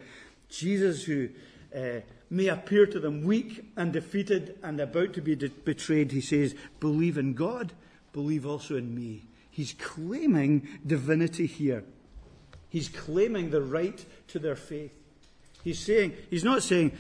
Jesus 0.49 1.05
who 1.05 1.31
uh, 1.75 2.01
may 2.31 2.49
appear 2.49 2.87
to 2.87 3.01
them 3.01 3.23
weak 3.23 3.65
and 3.77 3.93
defeated 3.93 4.59
and 4.63 4.81
about 4.81 5.13
to 5.15 5.23
be 5.23 5.37
de- 5.37 5.49
betrayed, 5.49 6.13
he 6.13 6.21
says, 6.21 6.55
believe 6.81 7.17
in 7.17 7.35
God, 7.35 7.73
believe 8.13 8.45
also 8.45 8.77
in 8.77 8.95
me. 8.95 9.25
He's 9.51 9.73
claiming 9.73 10.69
divinity 10.87 11.47
here. 11.47 11.85
He's 12.69 12.89
claiming 12.89 13.51
the 13.51 13.63
right 13.63 14.05
to 14.29 14.39
their 14.39 14.57
faith. 14.57 14.93
He's 15.63 15.79
saying, 15.79 16.15
he's 16.31 16.45
not 16.45 16.63
saying, 16.63 16.93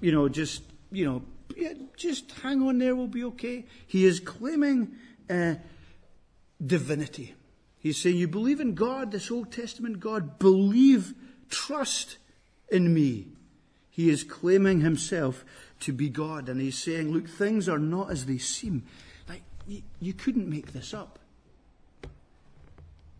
you 0.00 0.12
know, 0.12 0.28
just, 0.28 0.62
you 0.92 1.04
know, 1.04 1.22
yeah, 1.56 1.72
just 1.96 2.30
hang 2.42 2.62
on 2.62 2.78
there, 2.78 2.94
we'll 2.94 3.08
be 3.08 3.24
okay. 3.24 3.64
He 3.86 4.04
is 4.04 4.20
claiming 4.20 4.92
uh, 5.28 5.54
divinity. 6.64 7.34
He's 7.78 8.00
saying, 8.00 8.16
you 8.16 8.28
believe 8.28 8.60
in 8.60 8.74
God, 8.74 9.10
this 9.10 9.30
Old 9.30 9.52
Testament 9.52 10.00
God, 10.00 10.38
believe, 10.38 11.14
trust 11.48 12.18
in 12.68 12.92
me. 12.92 13.28
He 13.96 14.10
is 14.10 14.24
claiming 14.24 14.82
himself 14.82 15.42
to 15.80 15.90
be 15.90 16.10
God, 16.10 16.50
and 16.50 16.60
he's 16.60 16.76
saying, 16.76 17.12
Look, 17.12 17.30
things 17.30 17.66
are 17.66 17.78
not 17.78 18.10
as 18.10 18.26
they 18.26 18.36
seem. 18.36 18.82
Like, 19.26 19.40
you, 19.66 20.12
couldn't 20.12 20.50
make 20.50 20.74
this 20.74 20.92
up. 20.92 21.18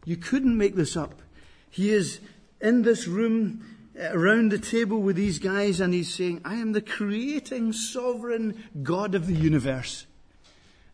You 0.04 0.18
couldn't 0.18 0.54
make 0.54 0.74
this 0.74 0.94
up. 0.94 1.22
He 1.70 1.92
is 1.92 2.20
in 2.60 2.82
this 2.82 3.08
room 3.08 3.64
uh, 3.98 4.10
around 4.12 4.52
the 4.52 4.58
table 4.58 5.00
with 5.00 5.16
these 5.16 5.38
guys, 5.38 5.80
and 5.80 5.94
he's 5.94 6.12
saying, 6.12 6.42
I 6.44 6.56
am 6.56 6.72
the 6.72 6.82
creating, 6.82 7.72
sovereign 7.72 8.62
God 8.82 9.14
of 9.14 9.26
the 9.26 9.34
universe. 9.34 10.04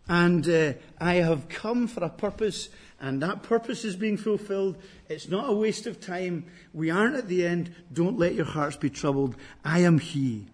And 0.07 0.49
uh, 0.49 0.75
I 1.01 1.15
have 1.15 1.49
come 1.49 1.89
for 1.89 2.05
a 2.05 2.09
purpose, 2.09 2.69
and 3.03 3.21
that 3.21 3.43
purpose 3.43 3.85
is 3.85 3.97
being 3.97 4.17
fulfilled. 4.17 4.77
It's 5.09 5.29
not 5.29 5.51
a 5.51 5.53
waste 5.53 5.89
of 5.89 6.01
time. 6.01 6.47
We 6.73 6.89
aren't 6.89 7.17
at 7.17 7.27
the 7.27 7.45
end. 7.45 7.75
Don't 7.93 8.17
let 8.17 8.35
your 8.35 8.47
hearts 8.47 8.77
be 8.77 8.91
troubled. 8.91 9.35
I 9.65 9.81
am 9.81 9.99
He. 9.99 10.47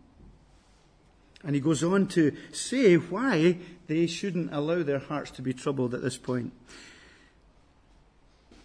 And 1.44 1.54
he 1.54 1.60
goes 1.60 1.84
on 1.84 2.08
to 2.08 2.34
say 2.50 2.96
why 2.96 3.58
they 3.86 4.06
shouldn't 4.06 4.52
allow 4.52 4.82
their 4.82 4.98
hearts 4.98 5.30
to 5.32 5.42
be 5.42 5.52
troubled 5.52 5.94
at 5.94 6.02
this 6.02 6.16
point. 6.16 6.52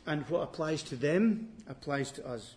And 0.07 0.27
what 0.29 0.41
applies 0.41 0.81
to 0.83 0.95
them 0.95 1.49
applies 1.67 2.11
to 2.13 2.27
us 2.27 2.55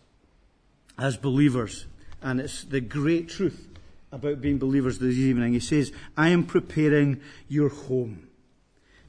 as 0.96 1.16
believers. 1.16 1.86
And 2.22 2.40
it's 2.40 2.64
the 2.64 2.80
great 2.80 3.28
truth 3.28 3.68
about 4.10 4.40
being 4.40 4.58
believers 4.58 5.00
this 5.00 5.16
evening. 5.16 5.52
He 5.52 5.60
says, 5.60 5.92
I 6.16 6.28
am 6.28 6.46
preparing 6.46 7.20
your 7.48 7.68
home. 7.68 8.25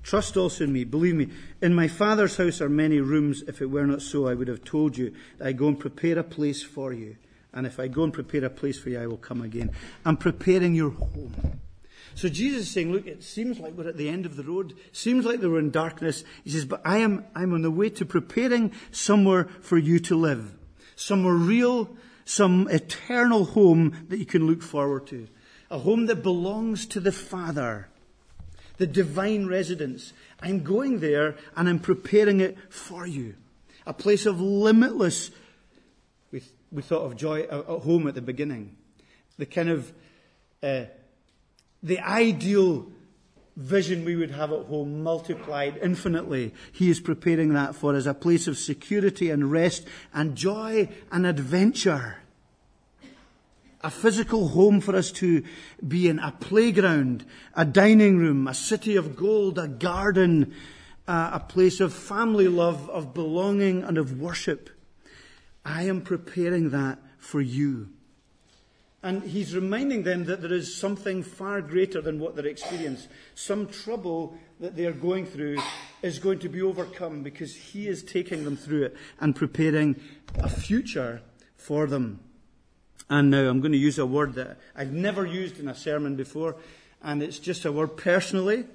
Trust 0.08 0.38
also 0.38 0.64
in 0.64 0.72
me. 0.72 0.86
Believe 0.86 1.16
me, 1.16 1.28
in 1.62 1.76
my 1.76 1.90
Father's 1.90 2.38
house 2.38 2.62
are 2.62 2.70
many 2.70 3.02
rooms. 3.02 3.44
If 3.46 3.62
it 3.62 3.70
were 3.70 3.86
not 3.86 4.02
so, 4.02 4.26
I 4.26 4.36
would 4.36 4.48
have 4.48 4.64
told 4.64 4.98
you 4.98 5.14
that 5.38 5.48
I 5.48 5.52
go 5.52 5.68
and 5.68 5.78
prepare 5.78 6.18
a 6.18 6.24
place 6.24 6.64
for 6.64 6.94
you. 6.94 7.18
And 7.52 7.68
if 7.68 7.78
I 7.78 7.90
go 7.90 8.04
and 8.04 8.14
prepare 8.14 8.46
a 8.46 8.50
place 8.50 8.80
for 8.80 8.90
you, 8.90 9.02
I 9.02 9.08
will 9.08 9.18
come 9.18 9.42
again. 9.42 9.70
I'm 10.06 10.16
preparing 10.16 10.76
your 10.76 10.92
home. 10.92 11.60
So 12.16 12.30
Jesus 12.30 12.62
is 12.62 12.72
saying, 12.72 12.94
look, 12.94 13.06
it 13.06 13.22
seems 13.22 13.60
like 13.60 13.74
we're 13.74 13.90
at 13.90 13.98
the 13.98 14.08
end 14.08 14.26
of 14.26 14.38
the 14.38 14.44
road. 14.44 14.78
Seems 14.94 15.26
like 15.26 15.42
we're 15.42 15.60
in 15.60 15.72
darkness. 15.72 16.24
He 16.46 16.52
says, 16.52 16.64
but 16.64 16.82
I 16.86 17.00
am, 17.00 17.26
I'm 17.36 17.54
on 17.54 17.62
the 17.62 17.70
way 17.70 17.90
to 17.90 18.06
preparing 18.06 18.72
somewhere 18.92 19.50
for 19.60 19.78
you 19.78 20.00
to 20.00 20.16
live. 20.16 20.54
Somewhere 20.96 21.34
real, 21.34 21.90
some 22.24 22.70
eternal 22.70 23.44
home 23.44 24.06
that 24.08 24.20
you 24.20 24.26
can 24.26 24.48
look 24.48 24.62
forward 24.62 25.08
to. 25.08 25.28
A 25.70 25.80
home 25.80 26.06
that 26.06 26.24
belongs 26.24 26.86
to 26.86 27.02
the 27.02 27.12
Father 27.12 27.90
the 28.78 28.88
divine 28.88 29.48
residence. 29.48 30.14
I'm 30.42 30.64
going 30.64 31.00
there 31.00 31.36
and 31.56 31.68
I'm 31.68 31.80
preparing 31.80 32.40
it 32.40 32.58
for 32.70 33.06
you. 33.06 33.36
A 33.86 33.94
place 33.94 34.26
of 34.26 34.42
limitless, 34.42 35.32
we, 36.32 36.44
we 36.72 36.82
thought 36.82 37.04
of 37.04 37.16
joy 37.16 37.42
at 37.44 37.66
home 37.66 38.08
at 38.08 38.16
the 38.16 38.22
beginning. 38.22 38.76
The 39.38 39.46
kind 39.46 39.70
of, 39.70 39.94
uh, 40.62 40.86
the 41.82 42.00
ideal 42.00 42.88
vision 43.56 44.06
we 44.06 44.16
would 44.16 44.32
have 44.32 44.52
at 44.52 44.66
home 44.66 45.02
multiplied 45.04 45.80
infinitely. 45.82 46.54
He 46.72 46.90
is 46.90 47.00
preparing 47.00 47.54
that 47.54 47.76
for 47.76 47.96
us, 47.96 48.06
a 48.06 48.14
place 48.14 48.48
of 48.48 48.58
security 48.58 49.32
and 49.32 49.52
rest 49.52 49.88
and 50.14 50.36
joy 50.36 50.90
and 51.12 51.26
adventure 51.26 52.18
a 53.82 53.90
physical 53.90 54.50
home 54.50 54.82
for 54.82 54.96
us 54.96 55.12
to 55.12 55.44
be 55.88 56.08
in, 56.08 56.20
a 56.20 56.32
playground, 56.32 57.26
a 57.56 57.66
dining 57.66 58.18
room, 58.18 58.48
a 58.48 58.54
city 58.54 58.96
of 58.96 59.16
gold, 59.16 59.60
a 59.60 59.68
garden, 59.68 60.54
uh, 61.08 61.32
a 61.34 61.40
place 61.40 61.80
of 61.80 61.94
family 61.94 62.48
love, 62.48 62.90
of 62.90 63.14
belonging, 63.14 63.84
and 63.84 63.98
of 63.98 64.20
worship. 64.20 64.70
I 65.64 65.84
am 65.84 66.02
preparing 66.02 66.72
that 66.72 67.00
for 67.18 67.42
you. 67.42 67.90
And 69.04 69.24
he's 69.24 69.56
reminding 69.56 70.04
them 70.04 70.26
that 70.26 70.42
there 70.42 70.54
is 70.54 70.76
something 70.76 71.22
far 71.22 71.62
greater 71.62 72.02
than 72.02 72.20
what 72.20 72.36
they're 72.36 72.48
experiencing. 72.48 73.10
Some 73.36 73.68
trouble 73.68 74.38
that 74.60 74.76
they 74.76 74.86
are 74.86 74.92
going 74.92 75.26
through 75.26 75.60
is 76.02 76.18
going 76.18 76.40
to 76.40 76.50
be 76.50 76.62
overcome 76.62 77.22
because 77.22 77.56
he 77.56 77.88
is 77.88 78.02
taking 78.04 78.44
them 78.44 78.58
through 78.58 78.84
it 78.84 78.98
and 79.20 79.36
preparing 79.36 79.96
a 80.40 80.50
future 80.50 81.22
for 81.56 81.86
them. 81.86 82.20
And 83.10 83.32
now 83.32 83.48
I'm 83.48 83.62
going 83.62 83.72
to 83.72 83.78
use 83.78 83.98
a 83.98 84.06
word 84.06 84.34
that 84.34 84.58
I've 84.76 84.92
never 84.92 85.26
used 85.26 85.60
in 85.60 85.68
a 85.68 85.76
sermon 85.76 86.16
before, 86.16 86.56
and 87.02 87.24
it's 87.24 87.40
just 87.40 87.64
a 87.66 87.72
word 87.72 87.96
personally 87.96 88.66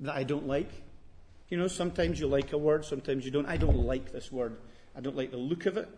that 0.00 0.14
I 0.14 0.24
don't 0.24 0.46
like. 0.46 0.70
You 1.48 1.56
know, 1.56 1.68
sometimes 1.68 2.20
you 2.20 2.26
like 2.26 2.52
a 2.52 2.58
word, 2.58 2.84
sometimes 2.84 3.24
you 3.24 3.30
don't. 3.30 3.46
I 3.46 3.56
don't 3.56 3.78
like 3.78 4.12
this 4.12 4.30
word. 4.30 4.58
I 4.94 5.00
don't 5.00 5.16
like 5.16 5.30
the 5.30 5.38
look 5.38 5.64
of 5.64 5.78
it 5.78 5.88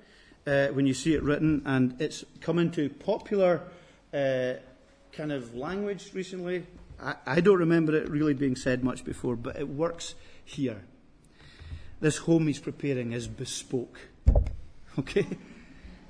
uh, 0.47 0.68
when 0.68 0.87
you 0.87 0.94
see 0.94 1.14
it 1.14 1.23
written, 1.23 1.62
and 1.64 2.00
it's 2.00 2.25
come 2.40 2.59
into 2.59 2.88
popular 2.88 3.62
uh, 4.14 4.54
kind 5.12 5.32
of 5.32 5.54
language 5.54 6.11
recently. 6.14 6.66
I, 7.02 7.14
I 7.26 7.40
don't 7.40 7.59
remember 7.59 7.97
it 7.97 8.09
really 8.09 8.35
being 8.35 8.56
said 8.56 8.85
much 8.85 9.04
before, 9.04 9.37
but 9.37 9.56
it 9.56 9.68
works 9.68 10.14
here. 10.44 10.82
This 12.00 12.18
home 12.18 12.47
he's 12.47 12.61
preparing 12.61 13.12
is 13.12 13.26
bespoke. 13.26 13.99
Okay? 14.99 15.25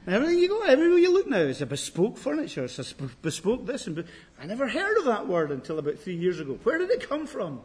Everything 0.06 0.38
you 0.38 0.48
go, 0.48 0.62
everywhere 0.62 0.98
you 0.98 1.12
look 1.12 1.28
now, 1.28 1.38
it's 1.38 1.60
a 1.60 1.66
bespoke 1.66 2.16
furniture, 2.16 2.64
it's 2.64 2.78
a 2.78 2.94
bespoke 3.22 3.66
this. 3.66 3.86
And 3.86 4.02
I 4.40 4.46
never 4.46 4.68
heard 4.68 4.98
of 4.98 5.04
that 5.04 5.28
word 5.28 5.50
until 5.50 5.78
about 5.78 5.98
three 5.98 6.16
years 6.16 6.40
ago. 6.40 6.58
Where 6.62 6.78
did 6.78 6.90
it 6.90 7.08
come 7.08 7.26
from? 7.26 7.60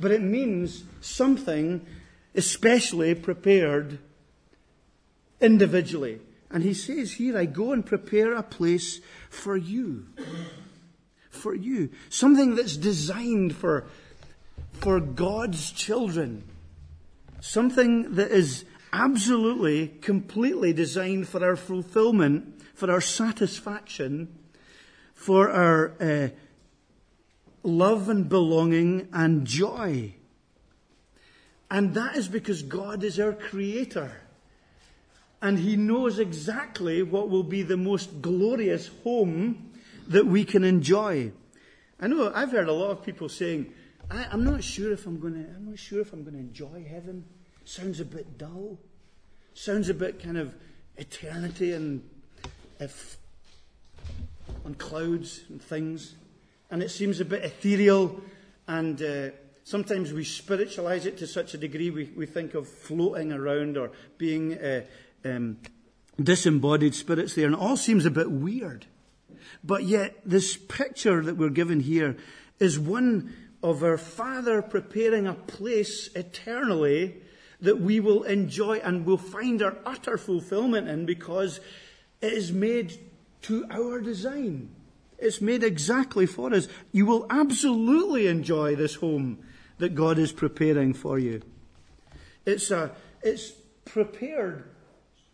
But 0.00 0.10
it 0.10 0.22
means 0.22 0.82
something 1.00 1.86
especially 2.34 3.14
prepared 3.14 4.00
individually. 5.40 6.20
And 6.50 6.62
he 6.62 6.74
says 6.74 7.12
here, 7.12 7.38
I 7.38 7.46
go 7.46 7.72
and 7.72 7.86
prepare 7.86 8.34
a 8.34 8.42
place 8.42 9.00
for 9.30 9.56
you. 9.56 10.06
For 11.30 11.54
you. 11.54 11.90
Something 12.08 12.56
that's 12.56 12.76
designed 12.76 13.54
for, 13.54 13.86
for 14.72 15.00
God's 15.00 15.70
children. 15.70 16.44
Something 17.40 18.14
that 18.14 18.30
is 18.30 18.64
absolutely, 18.94 19.88
completely 19.88 20.72
designed 20.72 21.26
for 21.26 21.44
our 21.44 21.56
fulfillment, 21.56 22.62
for 22.74 22.90
our 22.90 23.00
satisfaction, 23.00 24.38
for 25.14 25.50
our 25.50 25.94
uh, 26.00 26.28
love 27.64 28.08
and 28.08 28.28
belonging 28.28 29.08
and 29.12 29.46
joy. 29.46 30.14
And 31.70 31.94
that 31.94 32.16
is 32.16 32.28
because 32.28 32.62
God 32.62 33.02
is 33.02 33.18
our 33.18 33.32
creator. 33.32 34.12
And 35.42 35.58
He 35.58 35.74
knows 35.74 36.20
exactly 36.20 37.02
what 37.02 37.28
will 37.28 37.42
be 37.42 37.62
the 37.62 37.76
most 37.76 38.22
glorious 38.22 38.90
home 39.02 39.72
that 40.06 40.24
we 40.24 40.44
can 40.44 40.62
enjoy. 40.62 41.32
I 41.98 42.06
know 42.06 42.30
I've 42.32 42.52
heard 42.52 42.68
a 42.68 42.72
lot 42.72 42.90
of 42.90 43.02
people 43.02 43.28
saying, 43.28 43.72
I, 44.08 44.26
am 44.32 44.44
not 44.44 44.62
sure 44.62 44.92
if 44.92 45.06
I'm 45.06 45.18
going 45.18 45.34
to, 45.34 45.40
I'm 45.40 45.70
not 45.70 45.78
sure 45.78 46.00
if 46.00 46.12
I'm 46.12 46.22
going 46.22 46.34
to 46.34 46.40
enjoy 46.40 46.86
heaven. 46.88 47.24
Sounds 47.64 48.00
a 48.00 48.04
bit 48.04 48.38
dull. 48.38 48.78
Sounds 49.54 49.88
a 49.88 49.94
bit 49.94 50.22
kind 50.22 50.36
of 50.36 50.54
eternity 50.96 51.72
and 51.72 52.02
if 52.80 53.16
on 54.64 54.74
clouds 54.74 55.42
and 55.48 55.62
things. 55.62 56.14
And 56.70 56.82
it 56.82 56.90
seems 56.90 57.20
a 57.20 57.24
bit 57.24 57.44
ethereal 57.44 58.20
and 58.66 59.00
uh, 59.00 59.30
sometimes 59.64 60.12
we 60.12 60.24
spiritualize 60.24 61.06
it 61.06 61.18
to 61.18 61.26
such 61.26 61.54
a 61.54 61.58
degree 61.58 61.90
we, 61.90 62.10
we 62.16 62.26
think 62.26 62.54
of 62.54 62.68
floating 62.68 63.32
around 63.32 63.76
or 63.76 63.92
being 64.18 64.58
uh, 64.58 64.82
um, 65.24 65.58
disembodied 66.22 66.94
spirits 66.94 67.34
there. 67.34 67.46
And 67.46 67.54
it 67.54 67.60
all 67.60 67.76
seems 67.76 68.06
a 68.06 68.10
bit 68.10 68.30
weird. 68.30 68.86
But 69.62 69.84
yet, 69.84 70.16
this 70.24 70.56
picture 70.56 71.22
that 71.22 71.36
we're 71.36 71.50
given 71.50 71.80
here 71.80 72.16
is 72.58 72.78
one 72.78 73.34
of 73.62 73.82
our 73.82 73.98
Father 73.98 74.60
preparing 74.62 75.26
a 75.26 75.34
place 75.34 76.08
eternally 76.14 77.22
that 77.60 77.80
we 77.80 78.00
will 78.00 78.22
enjoy 78.24 78.78
and 78.78 79.06
will 79.06 79.18
find 79.18 79.62
our 79.62 79.76
utter 79.86 80.18
fulfillment 80.18 80.88
in 80.88 81.06
because 81.06 81.60
it 82.20 82.32
is 82.32 82.52
made 82.52 82.98
to 83.42 83.66
our 83.70 84.00
design. 84.00 84.70
It's 85.18 85.40
made 85.40 85.62
exactly 85.62 86.26
for 86.26 86.52
us. 86.52 86.68
You 86.92 87.06
will 87.06 87.26
absolutely 87.30 88.26
enjoy 88.26 88.74
this 88.76 88.96
home 88.96 89.38
that 89.78 89.94
God 89.94 90.18
is 90.18 90.32
preparing 90.32 90.92
for 90.94 91.18
you. 91.18 91.42
It's, 92.46 92.70
a, 92.70 92.92
it's 93.22 93.52
prepared 93.84 94.64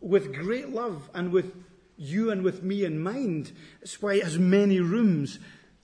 with 0.01 0.35
great 0.35 0.71
love 0.71 1.09
and 1.15 1.33
with 1.33 1.55
you 1.97 2.31
and 2.31 2.43
with 2.43 2.63
me 2.63 2.85
in 2.85 3.03
mind. 3.03 3.53
That's 3.81 4.01
why 4.01 4.15
it 4.15 4.25
has 4.25 4.39
many 4.39 4.81
rooms. 4.81 5.39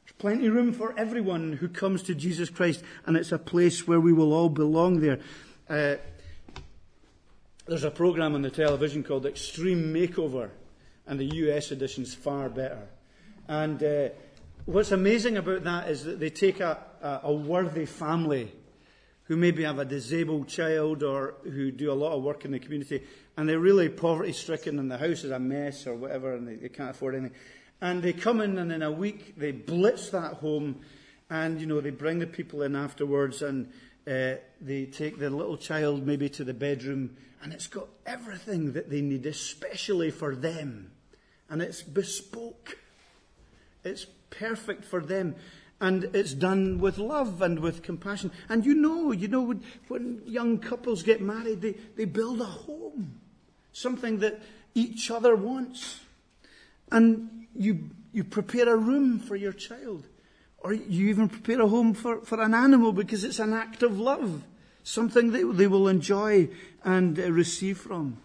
There's 0.04 0.16
plenty 0.18 0.46
of 0.46 0.54
room 0.54 0.72
for 0.72 0.94
everyone 0.98 1.54
who 1.54 1.68
comes 1.68 2.02
to 2.04 2.14
Jesus 2.14 2.48
Christ, 2.48 2.82
and 3.04 3.16
it's 3.16 3.32
a 3.32 3.38
place 3.38 3.86
where 3.86 4.00
we 4.00 4.12
will 4.12 4.32
all 4.32 4.48
belong 4.48 5.00
there. 5.00 5.20
Uh, 5.68 5.96
there's 7.66 7.84
a 7.84 7.90
program 7.90 8.34
on 8.34 8.42
the 8.42 8.50
television 8.50 9.02
called 9.02 9.26
Extreme 9.26 9.92
Makeover, 9.92 10.50
and 11.06 11.18
the 11.18 11.24
US 11.24 11.72
edition's 11.72 12.14
far 12.14 12.48
better. 12.48 12.88
And 13.48 13.82
uh, 13.82 14.08
what's 14.66 14.92
amazing 14.92 15.36
about 15.36 15.64
that 15.64 15.88
is 15.88 16.04
that 16.04 16.20
they 16.20 16.30
take 16.30 16.60
a, 16.60 16.78
a, 17.02 17.20
a 17.24 17.32
worthy 17.32 17.86
family 17.86 18.52
who 19.24 19.36
maybe 19.36 19.64
have 19.64 19.80
a 19.80 19.84
disabled 19.84 20.46
child 20.46 21.02
or 21.02 21.34
who 21.42 21.72
do 21.72 21.90
a 21.90 21.94
lot 21.94 22.12
of 22.12 22.22
work 22.22 22.44
in 22.44 22.52
the 22.52 22.60
community, 22.60 23.02
and 23.36 23.48
they're 23.48 23.58
really 23.58 23.88
poverty 23.88 24.32
stricken, 24.32 24.78
and 24.78 24.88
the 24.88 24.98
house 24.98 25.24
is 25.24 25.32
a 25.32 25.38
mess 25.38 25.88
or 25.88 25.94
whatever, 25.96 26.34
and 26.34 26.46
they, 26.46 26.54
they 26.54 26.68
can't 26.68 26.90
afford 26.90 27.16
anything. 27.16 27.36
And 27.80 28.00
they 28.00 28.12
come 28.12 28.40
in, 28.40 28.58
and 28.58 28.70
in 28.70 28.82
a 28.82 28.92
week 28.92 29.34
they 29.36 29.50
blitz 29.50 30.10
that 30.10 30.34
home, 30.34 30.80
and 31.28 31.60
you 31.60 31.66
know 31.66 31.80
they 31.80 31.90
bring 31.90 32.20
the 32.20 32.28
people 32.28 32.62
in 32.62 32.76
afterwards, 32.76 33.42
and 33.42 33.72
uh, 34.06 34.34
they 34.60 34.86
take 34.86 35.18
their 35.18 35.30
little 35.30 35.56
child 35.56 36.06
maybe 36.06 36.28
to 36.28 36.44
the 36.44 36.54
bedroom 36.54 37.16
and 37.46 37.52
it's 37.52 37.68
got 37.68 37.86
everything 38.04 38.72
that 38.72 38.90
they 38.90 39.00
need, 39.00 39.24
especially 39.24 40.10
for 40.10 40.34
them. 40.34 40.90
And 41.48 41.62
it's 41.62 41.80
bespoke. 41.80 42.76
It's 43.84 44.06
perfect 44.30 44.84
for 44.84 45.00
them. 45.00 45.36
And 45.80 46.10
it's 46.12 46.32
done 46.32 46.80
with 46.80 46.98
love 46.98 47.42
and 47.42 47.60
with 47.60 47.84
compassion. 47.84 48.32
And 48.48 48.66
you 48.66 48.74
know, 48.74 49.12
you 49.12 49.28
know, 49.28 49.42
when, 49.42 49.62
when 49.86 50.22
young 50.26 50.58
couples 50.58 51.04
get 51.04 51.20
married, 51.20 51.60
they, 51.60 51.74
they 51.96 52.04
build 52.04 52.40
a 52.40 52.46
home. 52.46 53.20
Something 53.72 54.18
that 54.18 54.40
each 54.74 55.10
other 55.10 55.36
wants. 55.36 56.00
And 56.90 57.46
you, 57.54 57.90
you 58.12 58.24
prepare 58.24 58.68
a 58.72 58.76
room 58.76 59.20
for 59.20 59.36
your 59.36 59.52
child. 59.52 60.04
Or 60.66 60.72
you 60.72 61.08
even 61.10 61.28
prepare 61.28 61.60
a 61.60 61.68
home 61.68 61.94
for, 61.94 62.22
for 62.22 62.42
an 62.42 62.52
animal 62.52 62.92
because 62.92 63.22
it's 63.22 63.38
an 63.38 63.52
act 63.52 63.84
of 63.84 64.00
love 64.00 64.42
something 64.82 65.32
that 65.32 65.56
they 65.56 65.66
will 65.68 65.86
enjoy 65.86 66.48
and 66.84 67.18
uh, 67.18 67.30
receive 67.30 67.78
from. 67.78 68.18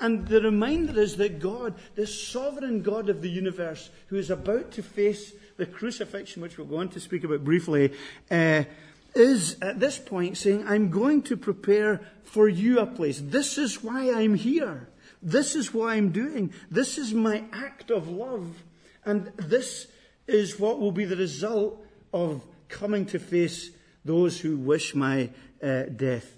And 0.00 0.26
the 0.26 0.40
reminder 0.40 0.98
is 0.98 1.16
that 1.16 1.38
God, 1.38 1.74
the 1.94 2.06
sovereign 2.06 2.82
God 2.82 3.08
of 3.08 3.22
the 3.22 3.30
universe, 3.30 3.90
who 4.06 4.16
is 4.16 4.30
about 4.30 4.72
to 4.72 4.82
face 4.82 5.32
the 5.58 5.66
crucifixion, 5.66 6.42
which 6.42 6.58
we'll 6.58 6.66
go 6.66 6.78
on 6.78 6.88
to 6.90 7.00
speak 7.00 7.24
about 7.24 7.44
briefly, 7.44 7.92
uh, 8.30 8.64
is 9.14 9.56
at 9.60 9.80
this 9.80 9.98
point 9.98 10.38
saying, 10.38 10.66
I'm 10.66 10.90
going 10.90 11.22
to 11.24 11.36
prepare 11.36 12.00
for 12.24 12.48
you 12.48 12.78
a 12.78 12.86
place. 12.86 13.20
This 13.22 13.58
is 13.58 13.82
why 13.82 14.12
I'm 14.12 14.34
here. 14.34 14.88
This 15.22 15.54
is 15.54 15.72
what 15.72 15.90
I'm 15.90 16.10
doing. 16.10 16.52
This 16.70 16.98
is 16.98 17.14
my 17.14 17.44
act 17.52 17.90
of 17.90 18.08
love. 18.08 18.62
And 19.04 19.32
this 19.36 19.88
is 20.26 20.58
what 20.58 20.80
will 20.80 20.92
be 20.92 21.04
the 21.04 21.16
result 21.16 21.81
of 22.12 22.42
coming 22.68 23.06
to 23.06 23.18
face 23.18 23.70
those 24.04 24.40
who 24.40 24.56
wish 24.56 24.94
my 24.94 25.30
uh, 25.62 25.84
death. 25.84 26.36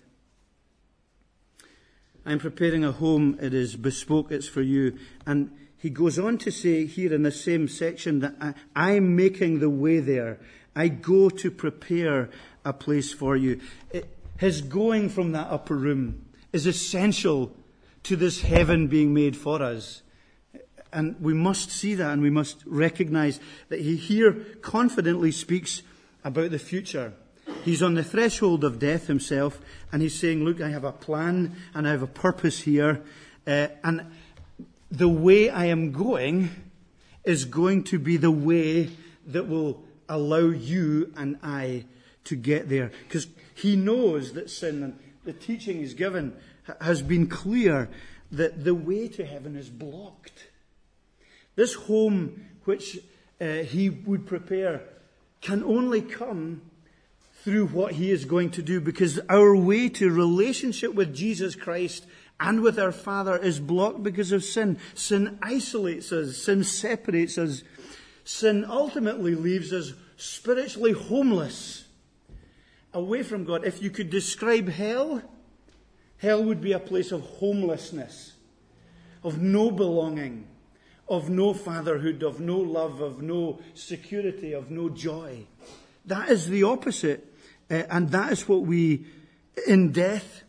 I'm 2.27 2.39
preparing 2.39 2.85
a 2.85 2.93
home. 2.93 3.39
It 3.41 3.53
is 3.53 3.77
bespoke. 3.77 4.31
It's 4.31 4.49
for 4.49 4.63
you. 4.63 4.99
And 5.27 5.51
he 5.77 5.91
goes 5.91 6.19
on 6.19 6.39
to 6.39 6.51
say 6.51 6.87
here 6.87 7.13
in 7.13 7.23
the 7.23 7.31
same 7.31 7.69
section 7.69 8.21
that 8.21 8.57
I, 8.75 8.93
am 8.93 9.15
making 9.15 9.61
the 9.61 9.69
way 9.69 10.01
there. 10.01 10.41
I 10.75 10.89
go 10.89 11.29
to 11.29 11.51
prepare 11.51 12.31
a 12.65 12.73
place 12.73 13.13
for 13.13 13.37
you. 13.37 13.61
It, 13.91 14.09
his 14.39 14.63
going 14.63 15.11
from 15.11 15.33
that 15.33 15.49
upper 15.51 15.77
room 15.77 16.25
is 16.53 16.67
essential 16.67 17.55
to 18.05 18.17
this 18.17 18.41
heaven 18.41 18.89
being 18.89 19.13
made 19.13 19.37
for 19.37 19.63
us. 19.63 20.03
And 20.95 21.21
we 21.21 21.35
must 21.35 21.71
see 21.71 21.95
that 21.97 22.13
and 22.13 22.23
we 22.23 22.31
must 22.31 22.63
recognize 22.65 23.41
that 23.69 23.81
he 23.81 23.97
here 23.97 24.33
confidently 24.63 25.33
speaks 25.33 25.83
about 26.23 26.53
the 26.53 26.59
future. 26.59 27.13
He's 27.65 27.83
on 27.83 27.95
the 27.95 28.05
threshold 28.05 28.65
of 28.65 28.79
death 28.79 29.07
himself, 29.07 29.61
and 29.93 30.01
he's 30.01 30.19
saying, 30.19 30.45
Look, 30.45 30.61
I 30.61 30.71
have 30.71 30.85
a 30.85 30.93
plan 30.93 31.57
and 31.75 31.87
I 31.87 31.91
have 31.91 32.03
a 32.03 32.07
purpose 32.07 32.61
here. 32.61 33.03
Uh, 33.47 33.69
and 33.83 34.07
the 34.91 35.09
way 35.09 35.51
I 35.51 35.67
am 35.67 35.93
going 35.93 36.51
is 37.25 37.45
going 37.45 37.85
to 37.85 37.99
be 37.99 38.17
the 38.17 38.31
way 38.31 38.91
that 39.27 39.49
will 39.49 39.83
allow 40.09 40.49
you 40.49 41.13
and 41.17 41.39
I 41.43 41.85
to 42.25 42.37
get 42.37 42.69
there. 42.69 42.93
Because 43.09 43.27
he 43.55 43.77
knows 43.77 44.33
that 44.35 44.51
sin, 44.51 44.83
and 44.83 44.99
the 45.25 45.33
teaching 45.33 45.79
he's 45.79 45.95
given 45.95 46.37
has 46.81 47.03
been 47.03 47.27
clear 47.27 47.89
that 48.33 48.65
the 48.65 48.75
way 48.75 49.09
to 49.09 49.25
heaven 49.25 49.57
is 49.57 49.69
blocked. 49.69 50.49
This 51.57 51.75
home 51.75 52.47
which 52.65 52.99
uh, 53.41 53.47
he 53.47 53.91
would 53.91 54.27
prepare 54.27 54.83
can 55.41 55.63
only 55.63 56.01
come 56.01 56.63
through 57.43 57.67
what 57.67 57.93
he 57.93 58.11
is 58.11 58.25
going 58.25 58.51
to 58.51 58.63
do 58.63 58.81
because 58.81 59.21
our 59.29 59.55
way 59.55 59.89
to 59.91 60.11
relationship 60.11 60.95
with 60.95 61.15
Jesus 61.15 61.55
Christ 61.55 62.07
and 62.41 62.63
with 62.63 62.79
our 62.79 62.93
Father 62.93 63.37
is 63.37 63.61
blocked 63.61 64.03
because 64.03 64.33
of 64.33 64.43
sin. 64.43 64.79
Sin 64.95 65.39
isolates 65.43 66.11
us. 66.11 66.39
Sin 66.39 66.65
separates 66.65 67.37
us. 67.37 67.63
Sin 68.25 68.65
ultimately 68.67 69.35
leaves 69.35 69.73
us 69.73 69.93
spiritually 70.17 70.93
homeless, 70.93 71.85
away 72.93 73.23
from 73.23 73.45
God. 73.45 73.67
If 73.67 73.83
you 73.83 73.91
could 73.91 74.09
describe 74.09 74.69
hell, 74.69 75.23
hell 76.17 76.43
would 76.43 76.61
be 76.63 76.73
a 76.73 76.79
place 76.79 77.13
of 77.13 77.21
homelessness, 77.23 78.33
of 79.23 79.41
no 79.41 79.71
belonging, 79.71 80.47
of 81.09 81.29
no 81.29 81.53
fatherhood, 81.53 82.23
of 82.23 82.41
no 82.41 82.59
love, 82.59 83.01
of 83.01 83.23
no 83.23 83.61
security, 83.75 84.53
of 84.53 84.71
no 84.71 84.89
joy. 84.89 85.47
That 86.07 86.31
is 86.31 86.49
the 86.49 86.63
opposite 86.63 87.35
uh, 87.71 87.83
and 87.91 88.11
that 88.11 88.33
is 88.33 88.49
what 88.49 88.63
we, 88.63 89.07
in 89.67 89.93
death, 89.93 90.43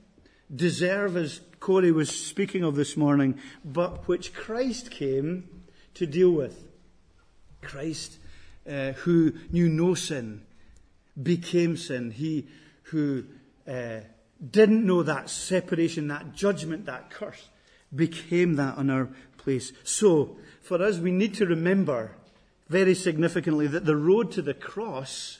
deserve, 0.53 1.15
as 1.17 1.41
Corey 1.59 1.91
was 1.91 2.09
speaking 2.09 2.63
of 2.63 2.75
this 2.75 2.97
morning, 2.97 3.39
but 3.63 4.07
which 4.07 4.33
Christ 4.33 4.91
came 4.91 5.49
to 5.93 6.05
deal 6.05 6.31
with. 6.31 6.65
Christ, 7.61 8.19
uh, 8.69 8.91
who 8.91 9.33
knew 9.51 9.69
no 9.69 9.95
sin, 9.95 10.45
became 11.21 11.77
sin. 11.77 12.11
He 12.11 12.47
who 12.83 13.23
uh, 13.67 14.01
didn't 14.51 14.85
know 14.85 15.01
that 15.03 15.29
separation, 15.29 16.09
that 16.09 16.33
judgment, 16.33 16.85
that 16.85 17.09
curse, 17.09 17.49
became 17.95 18.55
that 18.55 18.77
on 18.77 18.89
our 18.89 19.09
place. 19.45 19.71
So, 19.83 20.35
for 20.61 20.81
us, 20.81 20.97
we 20.97 21.11
need 21.11 21.35
to 21.35 21.45
remember 21.45 22.17
very 22.67 22.95
significantly 22.95 23.67
that 23.67 23.85
the 23.85 23.95
road 23.95 24.31
to 24.33 24.41
the 24.41 24.53
cross 24.53 25.39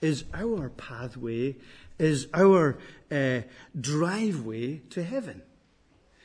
is 0.00 0.24
our 0.32 0.70
pathway, 0.70 1.56
is 1.98 2.26
our 2.32 2.78
uh, 3.12 3.40
driveway 3.78 4.78
to 4.90 5.04
heaven. 5.04 5.42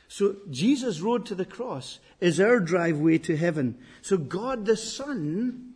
So 0.08 0.36
Jesus' 0.50 1.00
road 1.00 1.26
to 1.26 1.34
the 1.34 1.44
cross 1.44 1.98
is 2.20 2.40
our 2.40 2.60
driveway 2.60 3.18
to 3.18 3.36
heaven. 3.36 3.76
So 4.00 4.16
God 4.16 4.64
the 4.64 4.76
Son, 4.76 5.74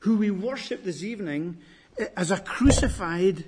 who 0.00 0.16
we 0.16 0.30
worship 0.30 0.82
this 0.82 1.04
evening 1.04 1.58
uh, 2.00 2.06
as 2.16 2.30
a 2.30 2.40
crucified 2.40 3.44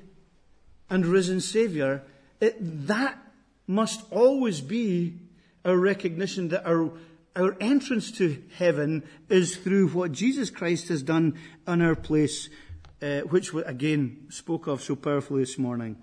and 0.88 1.04
risen 1.04 1.40
Savior, 1.40 2.02
it, 2.40 2.56
that 2.86 3.18
must 3.66 4.04
always 4.12 4.60
be 4.60 5.18
our 5.66 5.76
recognition 5.76 6.48
that 6.48 6.64
our, 6.64 6.92
our 7.34 7.56
entrance 7.60 8.12
to 8.12 8.42
heaven 8.56 9.02
is 9.28 9.56
through 9.56 9.88
what 9.88 10.12
Jesus 10.12 10.48
Christ 10.48 10.88
has 10.88 11.02
done 11.02 11.36
in 11.66 11.82
our 11.82 11.96
place, 11.96 12.48
uh, 13.02 13.20
which 13.22 13.52
we 13.52 13.62
again 13.64 14.26
spoke 14.30 14.68
of 14.68 14.80
so 14.80 14.94
powerfully 14.94 15.42
this 15.42 15.58
morning. 15.58 15.96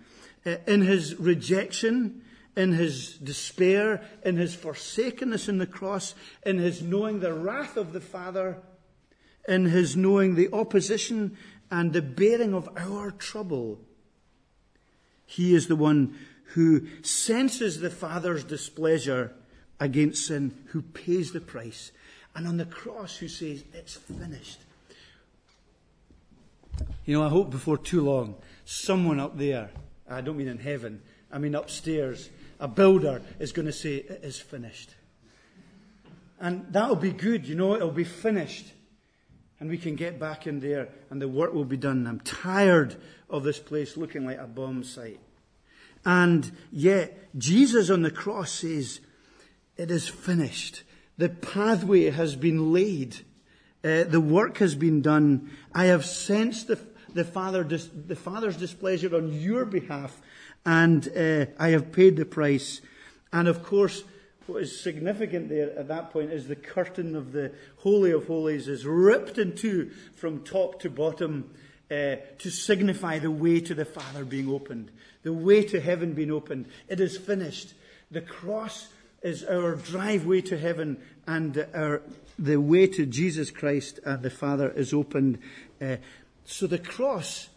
Uh, 0.45 0.57
in 0.67 0.81
his 0.81 1.17
rejection, 1.17 2.21
in 2.57 2.73
his 2.73 3.17
despair, 3.17 4.03
in 4.23 4.35
his 4.35 4.53
forsakenness 4.53 5.47
in 5.47 5.57
the 5.57 5.65
cross, 5.65 6.13
in 6.45 6.57
his 6.57 6.81
knowing 6.81 7.21
the 7.21 7.33
wrath 7.33 7.77
of 7.77 7.93
the 7.93 8.01
Father, 8.01 8.57
in 9.47 9.65
his 9.65 9.95
knowing 9.95 10.35
the 10.35 10.53
opposition 10.53 11.37
and 11.71 11.93
the 11.93 12.01
bearing 12.01 12.53
of 12.53 12.69
our 12.75 13.11
trouble. 13.11 13.79
He 15.25 15.55
is 15.55 15.67
the 15.67 15.77
one 15.77 16.15
who 16.47 16.85
senses 17.01 17.79
the 17.79 17.89
Father's 17.89 18.43
displeasure 18.43 19.33
against 19.83 20.27
sin, 20.27 20.53
who 20.67 20.81
pays 20.81 21.33
the 21.33 21.41
price, 21.41 21.91
and 22.35 22.47
on 22.47 22.55
the 22.55 22.65
cross 22.65 23.17
who 23.17 23.27
says, 23.27 23.65
It's 23.73 23.95
finished. 23.95 24.59
You 27.05 27.17
know, 27.17 27.25
I 27.25 27.29
hope 27.29 27.49
before 27.51 27.77
too 27.77 28.01
long, 28.01 28.35
someone 28.63 29.19
up 29.19 29.37
there, 29.37 29.69
I 30.09 30.21
don't 30.21 30.37
mean 30.37 30.47
in 30.47 30.57
heaven, 30.57 31.01
I 31.29 31.37
mean 31.37 31.53
upstairs, 31.53 32.29
a 32.61 32.67
builder 32.67 33.21
is 33.39 33.51
going 33.51 33.65
to 33.65 33.73
say, 33.73 33.95
It 33.97 34.21
is 34.23 34.39
finished. 34.39 34.95
And 36.39 36.65
that'll 36.71 36.95
be 36.95 37.11
good, 37.11 37.45
you 37.45 37.55
know, 37.55 37.75
it'll 37.75 37.91
be 37.91 38.05
finished. 38.05 38.67
And 39.59 39.69
we 39.69 39.77
can 39.77 39.95
get 39.95 40.17
back 40.17 40.47
in 40.47 40.61
there 40.61 40.89
and 41.09 41.21
the 41.21 41.27
work 41.27 41.53
will 41.53 41.65
be 41.65 41.77
done. 41.77 42.07
I'm 42.07 42.19
tired 42.21 42.95
of 43.29 43.43
this 43.43 43.59
place 43.59 43.95
looking 43.95 44.25
like 44.25 44.39
a 44.39 44.47
bomb 44.47 44.83
site. 44.83 45.19
And 46.05 46.51
yet, 46.71 47.29
Jesus 47.37 47.89
on 47.89 48.01
the 48.01 48.11
cross 48.11 48.51
says, 48.51 48.99
It 49.77 49.91
is 49.91 50.07
finished. 50.07 50.83
The 51.17 51.29
pathway 51.29 52.09
has 52.09 52.35
been 52.35 52.73
laid. 52.73 53.17
Uh, 53.83 54.03
the 54.03 54.21
work 54.21 54.57
has 54.57 54.75
been 54.75 55.01
done. 55.01 55.51
I 55.73 55.85
have 55.85 56.05
sensed 56.05 56.67
the, 56.67 56.79
the, 57.13 57.23
Father, 57.23 57.63
the 57.63 58.15
Father's 58.15 58.57
displeasure 58.57 59.15
on 59.15 59.33
your 59.33 59.65
behalf, 59.65 60.21
and 60.65 61.07
uh, 61.15 61.45
I 61.59 61.69
have 61.69 61.91
paid 61.91 62.17
the 62.17 62.25
price. 62.25 62.81
And 63.31 63.47
of 63.47 63.63
course, 63.63 64.03
what 64.47 64.61
is 64.61 64.79
significant 64.79 65.49
there 65.49 65.77
at 65.77 65.87
that 65.87 66.11
point 66.11 66.31
is 66.31 66.47
the 66.47 66.55
curtain 66.55 67.15
of 67.15 67.31
the 67.31 67.53
Holy 67.77 68.11
of 68.11 68.27
Holies 68.27 68.67
is 68.67 68.85
ripped 68.85 69.37
in 69.37 69.55
two 69.55 69.91
from 70.15 70.43
top 70.43 70.81
to 70.81 70.89
bottom 70.89 71.53
uh, 71.89 72.17
to 72.39 72.49
signify 72.49 73.19
the 73.19 73.31
way 73.31 73.59
to 73.61 73.73
the 73.73 73.85
Father 73.85 74.25
being 74.25 74.49
opened 74.49 74.91
the 75.23 75.33
way 75.33 75.63
to 75.63 75.81
heaven 75.81 76.13
being 76.13 76.31
opened. 76.31 76.67
It 76.87 76.99
is 76.99 77.17
finished. 77.17 77.73
The 78.11 78.21
cross 78.21 78.89
is 79.23 79.43
our 79.43 79.75
driveway 79.75 80.41
to 80.41 80.57
heaven, 80.57 80.97
and 81.25 81.65
our, 81.73 82.01
the 82.37 82.57
way 82.57 82.87
to 82.87 83.05
Jesus 83.05 83.51
Christ 83.51 83.99
and 84.05 84.21
the 84.21 84.29
Father 84.29 84.69
is 84.69 84.93
opened. 84.93 85.39
Uh, 85.81 85.97
so 86.45 86.67
the 86.67 86.77
cross 86.77 87.49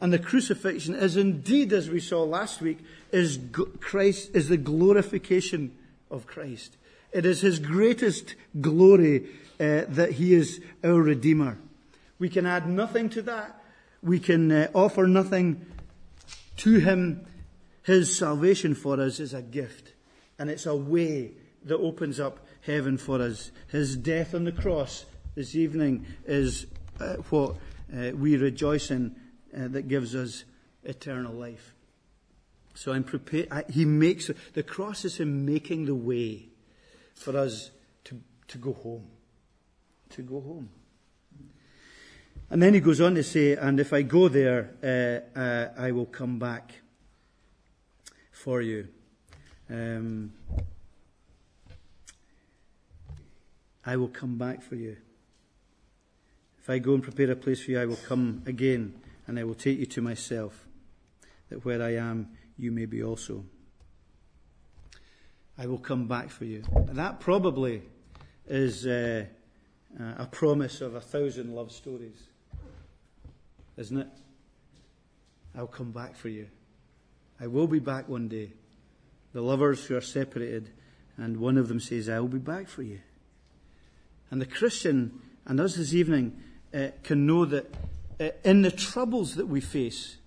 and 0.00 0.12
the 0.12 0.18
crucifixion 0.18 0.94
is 0.94 1.16
indeed, 1.16 1.72
as 1.72 1.90
we 1.90 2.00
saw 2.00 2.22
last 2.22 2.60
week, 2.60 2.78
is 3.12 3.38
Christ 3.80 4.30
is 4.34 4.48
the 4.48 4.56
glorification 4.56 5.76
of 6.10 6.26
Christ. 6.26 6.76
It 7.12 7.26
is 7.26 7.42
His 7.42 7.58
greatest 7.58 8.34
glory 8.60 9.26
uh, 9.58 9.84
that 9.88 10.12
He 10.12 10.34
is 10.34 10.60
our 10.82 11.02
Redeemer. 11.02 11.58
We 12.18 12.28
can 12.28 12.46
add 12.46 12.68
nothing 12.68 13.10
to 13.10 13.22
that. 13.22 13.62
We 14.02 14.18
can 14.18 14.50
uh, 14.50 14.68
offer 14.74 15.06
nothing 15.06 15.66
to 16.60 16.78
him, 16.78 17.26
his 17.84 18.14
salvation 18.14 18.74
for 18.74 19.00
us 19.00 19.18
is 19.18 19.32
a 19.32 19.40
gift. 19.40 19.89
And 20.40 20.48
it's 20.48 20.64
a 20.64 20.74
way 20.74 21.32
that 21.66 21.76
opens 21.76 22.18
up 22.18 22.40
heaven 22.62 22.96
for 22.96 23.20
us. 23.20 23.50
His 23.68 23.94
death 23.94 24.34
on 24.34 24.44
the 24.44 24.52
cross 24.52 25.04
this 25.34 25.54
evening 25.54 26.06
is 26.24 26.66
uh, 26.98 27.16
what 27.28 27.56
uh, 27.94 28.12
we 28.14 28.38
rejoice 28.38 28.90
in 28.90 29.14
uh, 29.54 29.68
that 29.68 29.86
gives 29.86 30.14
us 30.14 30.44
eternal 30.82 31.34
life. 31.34 31.74
So 32.72 32.90
I'm 32.90 33.04
prepared. 33.04 33.66
He 33.68 33.84
makes 33.84 34.30
the 34.54 34.62
cross 34.62 35.04
is 35.04 35.20
him 35.20 35.44
making 35.44 35.84
the 35.84 35.94
way 35.94 36.48
for 37.14 37.36
us 37.36 37.70
to, 38.04 38.18
to 38.48 38.56
go 38.56 38.72
home. 38.72 39.08
To 40.10 40.22
go 40.22 40.40
home. 40.40 40.70
And 42.48 42.62
then 42.62 42.72
he 42.72 42.80
goes 42.80 43.02
on 43.02 43.14
to 43.14 43.22
say, 43.22 43.56
and 43.56 43.78
if 43.78 43.92
I 43.92 44.00
go 44.00 44.28
there, 44.28 44.70
uh, 44.82 45.38
uh, 45.38 45.68
I 45.76 45.92
will 45.92 46.06
come 46.06 46.38
back 46.38 46.76
for 48.32 48.62
you. 48.62 48.88
Um, 49.70 50.32
I 53.86 53.96
will 53.96 54.08
come 54.08 54.36
back 54.36 54.62
for 54.62 54.74
you. 54.74 54.96
If 56.58 56.68
I 56.68 56.78
go 56.78 56.94
and 56.94 57.02
prepare 57.02 57.30
a 57.30 57.36
place 57.36 57.62
for 57.62 57.70
you, 57.70 57.80
I 57.80 57.86
will 57.86 57.96
come 57.96 58.42
again 58.46 58.94
and 59.26 59.38
I 59.38 59.44
will 59.44 59.54
take 59.54 59.78
you 59.78 59.86
to 59.86 60.02
myself, 60.02 60.66
that 61.48 61.64
where 61.64 61.82
I 61.82 61.94
am, 61.94 62.28
you 62.58 62.72
may 62.72 62.86
be 62.86 63.02
also. 63.02 63.44
I 65.56 65.66
will 65.66 65.78
come 65.78 66.08
back 66.08 66.30
for 66.30 66.44
you. 66.44 66.62
That 66.92 67.20
probably 67.20 67.82
is 68.46 68.86
uh, 68.86 69.24
a 69.98 70.26
promise 70.26 70.80
of 70.80 70.94
a 70.94 71.00
thousand 71.00 71.54
love 71.54 71.70
stories 71.70 72.30
isn't 73.80 73.96
it? 73.96 74.08
I'll 75.56 75.66
come 75.66 75.90
back 75.90 76.14
for 76.14 76.28
you. 76.28 76.48
I 77.40 77.46
will 77.46 77.66
be 77.66 77.78
back 77.78 78.08
one 78.08 78.28
day. 78.28 78.52
The 79.32 79.42
lovers 79.42 79.84
who 79.84 79.96
are 79.96 80.00
separated, 80.00 80.70
and 81.16 81.38
one 81.38 81.56
of 81.56 81.68
them 81.68 81.80
says, 81.80 82.08
I 82.08 82.18
will 82.20 82.28
be 82.28 82.38
back 82.38 82.68
for 82.68 82.82
you. 82.82 83.00
And 84.30 84.40
the 84.40 84.46
Christian 84.46 85.20
and 85.46 85.60
us 85.60 85.76
this 85.76 85.94
evening 85.94 86.40
uh, 86.74 86.88
can 87.02 87.26
know 87.26 87.44
that 87.44 87.74
uh, 88.20 88.30
in 88.44 88.62
the 88.62 88.70
troubles 88.70 89.36
that 89.36 89.46
we 89.46 89.60
face, 89.60 90.18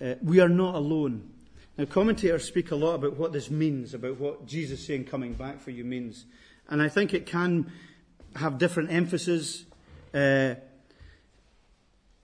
uh, 0.00 0.14
we 0.22 0.40
are 0.40 0.48
not 0.48 0.74
alone. 0.74 1.30
Now, 1.76 1.86
commentators 1.86 2.44
speak 2.44 2.70
a 2.70 2.76
lot 2.76 2.94
about 2.94 3.16
what 3.16 3.32
this 3.32 3.50
means, 3.50 3.94
about 3.94 4.18
what 4.20 4.46
Jesus 4.46 4.86
saying 4.86 5.04
coming 5.04 5.32
back 5.32 5.60
for 5.60 5.70
you 5.70 5.84
means. 5.84 6.24
And 6.68 6.80
I 6.80 6.88
think 6.88 7.12
it 7.12 7.26
can 7.26 7.72
have 8.36 8.58
different 8.58 8.92
emphasis. 8.92 9.64
Uh, 10.12 10.54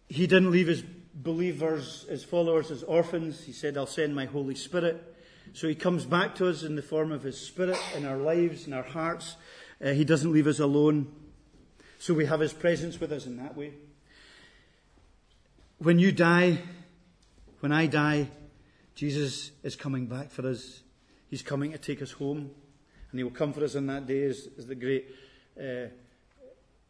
he 0.09 0.27
didn't 0.27 0.51
leave 0.51 0.69
his 0.69 0.83
believers, 1.15 2.07
his 2.09 2.25
followers, 2.25 2.71
as 2.71 2.83
orphans. 2.85 3.43
He 3.45 3.53
said, 3.53 3.77
I'll 3.77 3.87
send 3.87 4.15
my 4.15 4.27
Holy 4.27 4.55
Spirit. 4.55 5.15
So 5.53 5.69
he 5.69 5.75
comes 5.75 6.05
back 6.05 6.35
to 6.37 6.49
us 6.49 6.63
in 6.63 6.77
the 6.77 6.83
form 6.83 7.13
of 7.13 7.23
his 7.23 7.39
Spirit 7.39 7.79
in 7.97 8.07
our 8.07 8.17
lives, 8.17 8.67
in 8.67 8.73
our 8.73 8.83
hearts. 8.83 9.37
Uh, 9.85 9.91
he 9.91 10.05
doesn't 10.05 10.33
leave 10.33 10.47
us 10.47 10.61
alone. 10.61 11.13
So 11.99 12.15
we 12.15 12.27
have 12.27 12.41
his 12.41 12.53
presence 12.53 13.01
with 13.01 13.13
us 13.13 13.27
in 13.27 13.37
that 13.39 13.57
way. 13.57 13.75
When 15.79 15.99
you 15.99 16.13
die, 16.13 16.59
when 17.61 17.73
I 17.73 17.87
die, 17.87 18.29
Jesus 18.95 19.51
is 19.63 19.77
coming 19.77 20.07
back 20.07 20.31
for 20.31 20.47
us. 20.47 20.81
He's 21.29 21.43
coming 21.43 21.73
to 21.73 21.79
take 21.79 22.03
us 22.03 22.13
home. 22.13 22.51
And 23.11 23.19
he 23.19 23.25
will 23.25 23.31
come 23.31 23.53
for 23.53 23.65
us 23.65 23.75
on 23.75 23.87
that 23.87 24.07
day 24.07 24.23
as, 24.23 24.49
as 24.57 24.67
the 24.67 24.75
great 24.75 25.07
uh, 25.61 25.89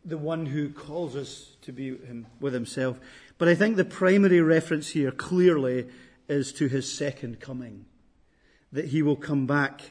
the 0.05 0.19
one 0.19 0.47
who 0.47 0.71
calls 0.71 1.15
us 1.15 1.57
to 1.63 1.73
be 1.73 1.97
him, 1.97 2.27
with 2.41 2.55
himself. 2.55 2.99
But 3.39 3.49
I 3.49 3.55
think 3.55 3.77
the 3.77 3.85
primary 3.85 4.41
reference 4.41 4.91
here 4.91 5.11
clearly 5.11 5.87
is 6.29 6.53
to 6.55 6.69
his 6.69 6.91
second 6.91 7.41
coming. 7.41 7.85
That 8.73 8.87
he 8.87 9.03
will 9.03 9.17
come 9.17 9.47
back 9.47 9.91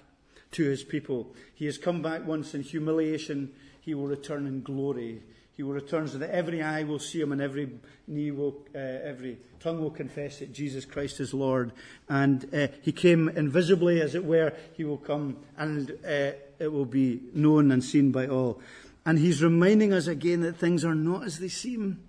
to 0.52 0.64
his 0.64 0.84
people. 0.84 1.34
He 1.54 1.66
has 1.66 1.78
come 1.78 2.02
back 2.02 2.26
once 2.26 2.54
in 2.54 2.64
humiliation. 2.64 3.52
He 3.82 3.94
will 3.94 4.08
return 4.08 4.48
in 4.48 4.62
glory. 4.62 5.22
He 5.56 5.64
will 5.64 5.74
return 5.74 6.08
so 6.08 6.18
that 6.20 6.30
every 6.30 6.62
eye 6.62 6.84
will 6.84 7.00
see 7.00 7.20
him 7.20 7.34
and 7.34 7.42
every 7.42 7.70
knee 8.08 8.32
will, 8.32 8.56
uh, 8.74 8.78
every 8.78 9.38
tongue 9.60 9.82
will 9.82 9.92
confess 9.92 10.40
that 10.40 10.54
Jesus 10.54 10.86
Christ 10.86 11.20
is 11.20 11.34
Lord. 11.34 11.74
And 12.08 12.48
uh, 12.54 12.68
he 12.82 12.94
came 12.94 13.28
invisibly, 13.28 14.00
as 14.00 14.16
it 14.16 14.24
were. 14.24 14.54
He 14.78 14.86
will 14.86 14.98
come 14.98 15.36
and 15.58 15.92
uh, 16.06 16.32
it 16.60 16.72
will 16.72 16.86
be 16.86 17.20
known 17.34 17.72
and 17.72 17.84
seen 17.84 18.12
by 18.14 18.28
all. 18.28 18.62
And 19.06 19.20
he's 19.20 19.44
reminding 19.44 19.92
us 19.92 20.08
again 20.08 20.42
that 20.42 20.56
things 20.56 20.86
are 20.86 20.96
not 20.96 21.26
as 21.26 21.40
they 21.40 21.50
seem. 21.50 22.04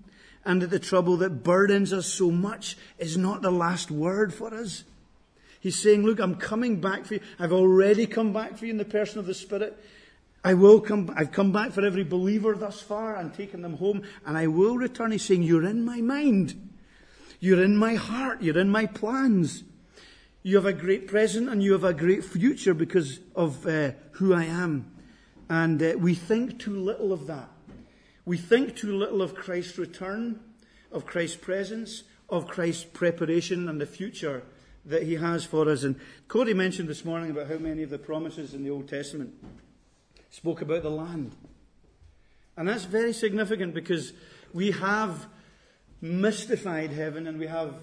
And 0.44 0.62
that 0.62 0.70
the 0.70 0.78
trouble 0.78 1.16
that 1.16 1.42
burdens 1.42 1.92
us 1.92 2.06
so 2.06 2.30
much 2.30 2.76
is 2.98 3.16
not 3.16 3.42
the 3.42 3.50
last 3.50 3.90
word 3.90 4.33
for 4.33 4.54
us. 4.54 4.85
He's 5.61 5.81
saying, 5.81 6.03
Look, 6.03 6.18
I'm 6.18 6.35
coming 6.35 6.81
back 6.81 7.05
for 7.05 7.14
you. 7.14 7.20
I've 7.38 7.53
already 7.53 8.07
come 8.07 8.33
back 8.33 8.57
for 8.57 8.64
you 8.64 8.73
in 8.73 8.79
the 8.79 8.85
person 8.85 9.18
of 9.18 9.27
the 9.27 9.35
Spirit. 9.35 9.79
I 10.42 10.55
will 10.55 10.81
come, 10.81 11.12
I've 11.14 11.33
come 11.33 11.53
back 11.53 11.73
for 11.73 11.85
every 11.85 12.03
believer 12.03 12.55
thus 12.57 12.81
far 12.81 13.14
and 13.14 13.33
taken 13.33 13.61
them 13.61 13.77
home, 13.77 14.03
and 14.25 14.38
I 14.38 14.46
will 14.46 14.79
return. 14.79 15.12
He's 15.12 15.25
saying, 15.25 15.42
You're 15.42 15.66
in 15.66 15.85
my 15.85 16.01
mind. 16.01 16.68
You're 17.40 17.62
in 17.62 17.77
my 17.77 17.94
heart. 17.94 18.42
You're 18.42 18.59
in 18.59 18.70
my 18.70 18.87
plans. 18.87 19.64
You 20.42 20.57
have 20.57 20.66
a 20.66 20.73
great 20.73 21.07
present 21.07 21.51
and 21.51 21.62
you 21.62 21.73
have 21.73 21.85
a 21.85 21.92
great 21.92 22.25
future 22.25 22.73
because 22.73 23.20
of 23.37 23.66
uh, 23.66 23.92
who 24.12 24.33
I 24.33 24.44
am. 24.44 24.90
And 25.49 25.83
uh, 25.83 25.94
we 25.99 26.14
think 26.14 26.59
too 26.59 26.79
little 26.79 27.12
of 27.12 27.27
that. 27.27 27.51
We 28.25 28.38
think 28.38 28.77
too 28.77 28.96
little 28.96 29.20
of 29.20 29.35
Christ's 29.35 29.77
return, 29.77 30.40
of 30.92 31.05
Christ's 31.05 31.37
presence, 31.37 32.05
of 32.29 32.46
Christ's 32.46 32.85
preparation 32.85 33.68
and 33.68 33.81
the 33.81 33.87
future 33.87 34.44
that 34.85 35.03
he 35.03 35.14
has 35.14 35.45
for 35.45 35.69
us. 35.69 35.83
And 35.83 35.97
Cody 36.29 36.55
mentioned 36.55 36.88
this 36.88 37.05
morning 37.05 37.31
about 37.31 37.49
how 37.49 37.59
many 37.59 37.83
of 37.83 37.90
the 37.90 37.99
promises 37.99 38.55
in 38.55 38.64
the 38.64 38.71
Old 38.71 38.88
Testament 38.88 39.35
spoke 40.31 40.62
about 40.62 40.83
the 40.83 40.90
land. 40.90 41.33
And 42.57 42.69
that's 42.69 42.85
very 42.85 43.12
significant 43.12 43.75
because 43.75 44.12
we 44.53 44.71
have 44.73 45.27
mystified 46.01 46.90
heaven 46.90 47.27
and 47.27 47.38
we 47.38 47.47
have 47.47 47.75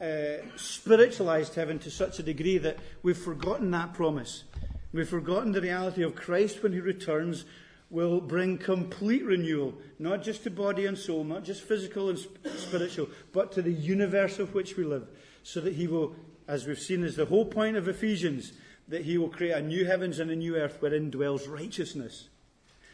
uh, 0.00 0.38
spiritualized 0.56 1.54
heaven 1.54 1.78
to 1.80 1.90
such 1.90 2.18
a 2.18 2.22
degree 2.22 2.58
that 2.58 2.78
we've 3.02 3.18
forgotten 3.18 3.70
that 3.70 3.92
promise. 3.94 4.44
We've 4.92 5.08
forgotten 5.08 5.52
the 5.52 5.60
reality 5.60 6.02
of 6.02 6.14
Christ 6.14 6.62
when 6.62 6.72
he 6.72 6.80
returns 6.80 7.44
will 7.90 8.20
bring 8.20 8.56
complete 8.56 9.24
renewal, 9.24 9.74
not 9.98 10.22
just 10.22 10.44
to 10.44 10.50
body 10.50 10.86
and 10.86 10.96
soul, 10.96 11.24
not 11.24 11.44
just 11.44 11.62
physical 11.62 12.08
and 12.08 12.18
spiritual, 12.56 13.08
but 13.32 13.50
to 13.52 13.62
the 13.62 13.72
universe 13.72 14.38
of 14.38 14.54
which 14.54 14.76
we 14.76 14.84
live, 14.84 15.08
so 15.42 15.60
that 15.60 15.74
he 15.74 15.88
will, 15.88 16.14
as 16.50 16.66
we've 16.66 16.80
seen, 16.80 17.04
is 17.04 17.14
the 17.14 17.26
whole 17.26 17.44
point 17.44 17.76
of 17.76 17.86
Ephesians, 17.86 18.52
that 18.88 19.02
he 19.04 19.16
will 19.16 19.28
create 19.28 19.52
a 19.52 19.62
new 19.62 19.84
heavens 19.86 20.18
and 20.18 20.32
a 20.32 20.36
new 20.36 20.56
earth 20.56 20.78
wherein 20.80 21.08
dwells 21.08 21.46
righteousness. 21.46 22.28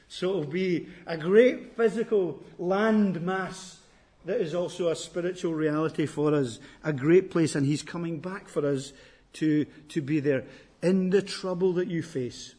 So 0.08 0.30
it 0.30 0.34
will 0.34 0.44
be 0.44 0.88
a 1.06 1.16
great 1.16 1.74
physical 1.74 2.42
land 2.58 3.22
mass 3.22 3.78
that 4.26 4.42
is 4.42 4.54
also 4.54 4.88
a 4.88 4.96
spiritual 4.96 5.54
reality 5.54 6.04
for 6.04 6.34
us, 6.34 6.58
a 6.84 6.92
great 6.92 7.30
place, 7.30 7.54
and 7.54 7.64
he's 7.64 7.82
coming 7.82 8.20
back 8.20 8.46
for 8.46 8.66
us 8.66 8.92
to, 9.34 9.64
to 9.88 10.02
be 10.02 10.20
there. 10.20 10.44
In 10.82 11.08
the 11.08 11.22
trouble 11.22 11.72
that 11.74 11.88
you 11.88 12.02
face, 12.02 12.54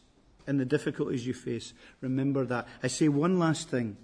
in 0.48 0.58
the 0.58 0.64
difficulties 0.64 1.28
you 1.28 1.34
face, 1.34 1.74
remember 2.00 2.44
that. 2.46 2.66
I 2.82 2.88
say 2.88 3.08
one 3.08 3.38
last 3.38 3.68
thing, 3.68 3.96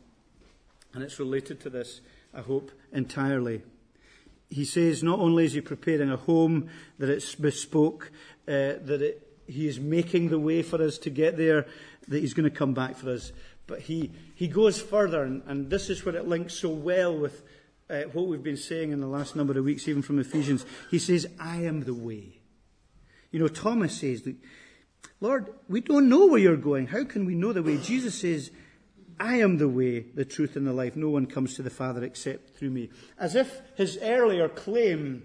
and 0.93 1.03
it's 1.03 1.19
related 1.19 1.59
to 1.63 1.71
this, 1.71 2.03
I 2.33 2.43
hope, 2.43 2.71
entirely 2.93 3.63
he 4.55 4.65
says 4.65 5.03
not 5.03 5.19
only 5.19 5.45
is 5.45 5.55
he 5.55 5.61
preparing 5.61 6.11
a 6.11 6.17
home 6.17 6.69
that 6.99 7.11
it's 7.11 7.35
bespoke, 7.35 8.13
uh, 8.47 8.79
that 8.85 9.03
it, 9.03 9.27
he 9.49 9.67
is 9.67 9.81
making 9.81 10.29
the 10.29 10.39
way 10.39 10.63
for 10.63 10.81
us 10.81 10.97
to 10.99 11.11
get 11.11 11.37
there, 11.37 11.67
that 12.07 12.21
he's 12.21 12.35
going 12.35 12.49
to 12.49 12.57
come 12.57 12.73
back 12.73 12.97
for 12.97 13.11
us, 13.11 13.33
but 13.67 13.81
he, 13.81 14.13
he 14.37 14.47
goes 14.47 14.81
further, 14.81 15.25
and, 15.25 15.43
and 15.47 15.71
this 15.71 15.91
is 15.91 16.05
where 16.05 16.15
it 16.15 16.29
links 16.29 16.55
so 16.55 16.69
well 16.69 17.19
with 17.19 17.43
uh, 17.91 18.03
what 18.13 18.27
we've 18.27 18.45
been 18.45 18.57
saying 18.57 18.93
in 18.93 19.01
the 19.01 19.09
last 19.09 19.35
number 19.35 19.59
of 19.59 19.65
weeks, 19.65 19.89
even 19.89 20.03
from 20.03 20.21
Ephesians. 20.21 20.65
He 20.89 21.01
says, 21.01 21.27
I 21.41 21.63
am 21.63 21.83
the 21.83 21.95
way. 21.95 22.39
You 23.33 23.41
know, 23.41 23.49
Thomas 23.49 23.99
says, 23.99 24.23
Lord, 25.21 25.53
we 25.69 25.81
don't 25.81 26.09
know 26.09 26.27
where 26.27 26.39
you're 26.39 26.57
going. 26.57 26.87
How 26.87 27.03
can 27.03 27.25
we 27.25 27.35
know 27.35 27.53
the 27.53 27.63
way? 27.63 27.79
Jesus 27.79 28.15
says, 28.15 28.53
I 29.19 29.37
am 29.37 29.59
the 29.59 29.69
way, 29.69 30.01
the 30.01 30.25
truth, 30.25 30.57
and 30.57 30.67
the 30.67 30.73
life. 30.73 30.97
No 30.97 31.11
one 31.11 31.27
comes 31.27 31.55
to 31.55 31.63
the 31.63 31.71
Father 31.71 32.03
except 32.03 32.57
through 32.57 32.71
me. 32.71 32.91
As 33.19 33.35
if 33.35 33.61
his 33.77 33.99
earlier 34.03 34.49
claim 34.49 35.23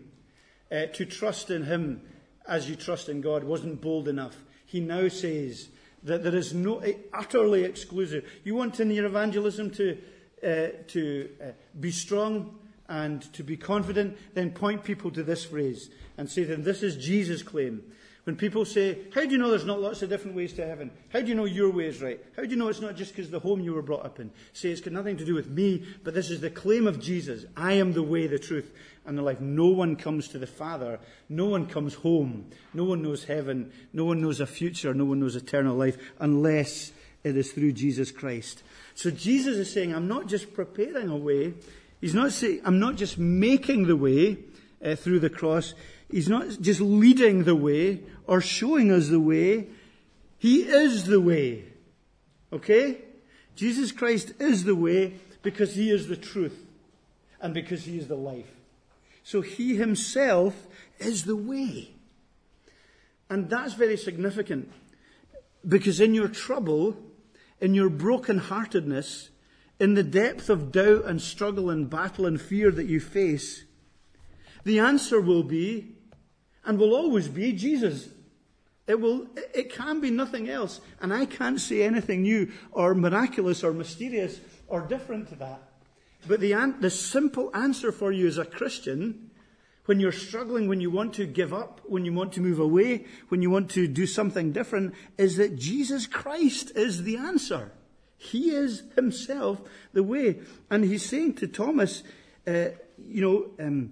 uh, 0.71 0.86
to 0.93 1.06
trust 1.06 1.49
in 1.49 1.63
him 1.63 2.02
as 2.47 2.69
you 2.69 2.75
trust 2.75 3.10
in 3.10 3.21
God 3.21 3.43
wasn't 3.43 3.82
bold 3.82 4.08
enough. 4.08 4.38
He 4.65 4.80
now 4.80 5.08
says 5.08 5.69
that 6.04 6.23
there 6.23 6.36
is 6.36 6.54
no 6.54 6.84
utterly 7.13 7.63
exclusive. 7.63 8.30
You 8.43 8.56
want 8.56 8.80
in 8.80 8.91
your 8.91 9.06
evangelism 9.06 9.71
to, 9.71 9.97
uh, 10.43 10.67
to 10.88 11.30
uh, 11.41 11.45
be 11.80 11.91
strong 11.91 12.58
and 12.88 13.21
to 13.34 13.43
be 13.43 13.56
confident, 13.56 14.17
then 14.34 14.52
point 14.52 14.84
people 14.84 15.12
to 15.12 15.23
this 15.23 15.45
phrase 15.45 15.89
and 16.17 16.30
say, 16.30 16.43
then 16.43 16.63
this 16.63 16.82
is 16.82 16.97
Jesus' 16.97 17.43
claim. 17.43 17.84
When 18.29 18.35
people 18.35 18.63
say, 18.63 18.95
How 19.11 19.21
do 19.21 19.31
you 19.31 19.39
know 19.39 19.49
there's 19.49 19.65
not 19.65 19.81
lots 19.81 20.03
of 20.03 20.09
different 20.09 20.37
ways 20.37 20.53
to 20.53 20.63
heaven? 20.63 20.91
How 21.11 21.19
do 21.19 21.25
you 21.29 21.33
know 21.33 21.45
your 21.45 21.71
way 21.71 21.87
is 21.87 21.99
right? 21.99 22.23
How 22.35 22.43
do 22.43 22.49
you 22.49 22.57
know 22.57 22.67
it's 22.67 22.79
not 22.79 22.95
just 22.95 23.15
because 23.15 23.31
the 23.31 23.39
home 23.39 23.59
you 23.59 23.73
were 23.73 23.81
brought 23.81 24.05
up 24.05 24.19
in? 24.19 24.29
Say 24.53 24.69
it's 24.69 24.81
got 24.81 24.93
nothing 24.93 25.17
to 25.17 25.25
do 25.25 25.33
with 25.33 25.49
me, 25.49 25.83
but 26.03 26.13
this 26.13 26.29
is 26.29 26.39
the 26.39 26.51
claim 26.51 26.85
of 26.85 26.99
Jesus. 26.99 27.45
I 27.57 27.73
am 27.73 27.93
the 27.93 28.03
way, 28.03 28.27
the 28.27 28.37
truth, 28.37 28.71
and 29.03 29.17
the 29.17 29.23
life. 29.23 29.41
No 29.41 29.65
one 29.65 29.95
comes 29.95 30.27
to 30.27 30.37
the 30.37 30.45
Father. 30.45 30.99
No 31.27 31.47
one 31.47 31.65
comes 31.65 31.95
home. 31.95 32.51
No 32.71 32.83
one 32.83 33.01
knows 33.01 33.23
heaven. 33.23 33.71
No 33.93 34.05
one 34.05 34.21
knows 34.21 34.39
a 34.39 34.45
future. 34.45 34.93
No 34.93 35.05
one 35.05 35.19
knows 35.19 35.35
eternal 35.35 35.75
life 35.75 35.97
unless 36.19 36.91
it 37.23 37.35
is 37.35 37.51
through 37.51 37.71
Jesus 37.71 38.11
Christ. 38.11 38.61
So 38.93 39.09
Jesus 39.09 39.57
is 39.57 39.73
saying, 39.73 39.91
I'm 39.91 40.07
not 40.07 40.27
just 40.27 40.53
preparing 40.53 41.09
a 41.09 41.17
way. 41.17 41.55
He's 41.99 42.13
not 42.13 42.31
saying, 42.31 42.61
I'm 42.63 42.77
not 42.77 42.95
just 42.95 43.17
making 43.17 43.87
the 43.87 43.95
way 43.95 44.37
uh, 44.85 44.95
through 44.95 45.19
the 45.19 45.31
cross. 45.31 45.73
He's 46.09 46.29
not 46.29 46.47
just 46.61 46.81
leading 46.81 47.43
the 47.43 47.55
way 47.55 48.01
or 48.25 48.41
showing 48.41 48.91
us 48.91 49.09
the 49.09 49.19
way. 49.19 49.67
He 50.37 50.63
is 50.63 51.05
the 51.05 51.21
way. 51.21 51.65
Okay? 52.51 53.01
Jesus 53.55 53.91
Christ 53.91 54.33
is 54.39 54.63
the 54.63 54.75
way 54.75 55.15
because 55.43 55.75
he 55.75 55.91
is 55.91 56.07
the 56.07 56.15
truth 56.15 56.65
and 57.41 57.53
because 57.53 57.85
he 57.85 57.97
is 57.97 58.07
the 58.07 58.15
life. 58.15 58.49
So 59.23 59.41
he 59.41 59.75
himself 59.75 60.67
is 60.97 61.25
the 61.25 61.35
way. 61.35 61.91
And 63.29 63.49
that's 63.49 63.73
very 63.73 63.97
significant 63.97 64.71
because 65.67 65.99
in 65.99 66.15
your 66.15 66.27
trouble, 66.27 66.97
in 67.61 67.75
your 67.75 67.89
brokenheartedness, 67.89 69.29
in 69.79 69.93
the 69.93 70.03
depth 70.03 70.49
of 70.49 70.71
doubt 70.71 71.05
and 71.05 71.21
struggle 71.21 71.69
and 71.69 71.89
battle 71.89 72.25
and 72.25 72.41
fear 72.41 72.71
that 72.71 72.87
you 72.87 72.99
face, 72.99 73.65
the 74.63 74.79
answer 74.79 75.21
will 75.21 75.43
be 75.43 75.95
and 76.69 76.77
will 76.77 76.93
always 76.93 77.27
be 77.27 77.51
Jesus. 77.51 78.10
It 78.86 79.01
will, 79.01 79.25
it 79.55 79.73
can 79.73 80.01
be 80.01 80.12
nothing 80.12 80.47
else. 80.47 80.82
And 81.01 81.12
I 81.12 81.25
can't 81.25 81.60
say 81.60 81.82
anything 81.82 82.21
new 82.21 82.51
or 82.71 82.93
miraculous 82.93 83.63
or 83.63 83.73
mysterious 83.73 84.39
or 84.67 84.82
different 84.82 85.29
to 85.29 85.36
that. 85.38 85.63
But 86.27 86.41
the, 86.41 86.53
the 86.79 86.91
simple 86.91 87.49
answer 87.55 87.91
for 87.91 88.12
you 88.12 88.27
as 88.27 88.38
a 88.38 88.45
Christian, 88.45 89.32
when 89.86 89.99
you're 89.99 90.12
struggling, 90.12 90.67
when 90.67 90.79
you 90.79 90.91
want 90.91 91.15
to 91.15 91.25
give 91.25 91.55
up, 91.55 91.82
when 91.86 92.05
you 92.05 92.13
want 92.13 92.34
to 92.34 92.41
move 92.41 92.60
away, 92.60 93.08
when 93.29 93.41
you 93.41 93.49
want 93.49 93.71
to 93.71 93.88
do 93.88 94.05
something 94.05 94.51
different, 94.51 94.93
is 95.17 95.38
that 95.38 95.58
Jesus 95.58 96.05
Christ 96.05 96.71
is 96.75 97.01
the 97.01 97.17
answer. 97.17 97.71
He 98.15 98.51
is 98.51 98.84
himself 98.95 99.60
the 99.93 100.03
way. 100.03 100.41
And 100.69 100.86
he's 100.86 101.03
saying 101.03 101.34
to 101.38 101.47
Thomas, 101.47 102.03
uh, 102.45 102.65
you 103.08 103.21
know, 103.23 103.65
um, 103.65 103.91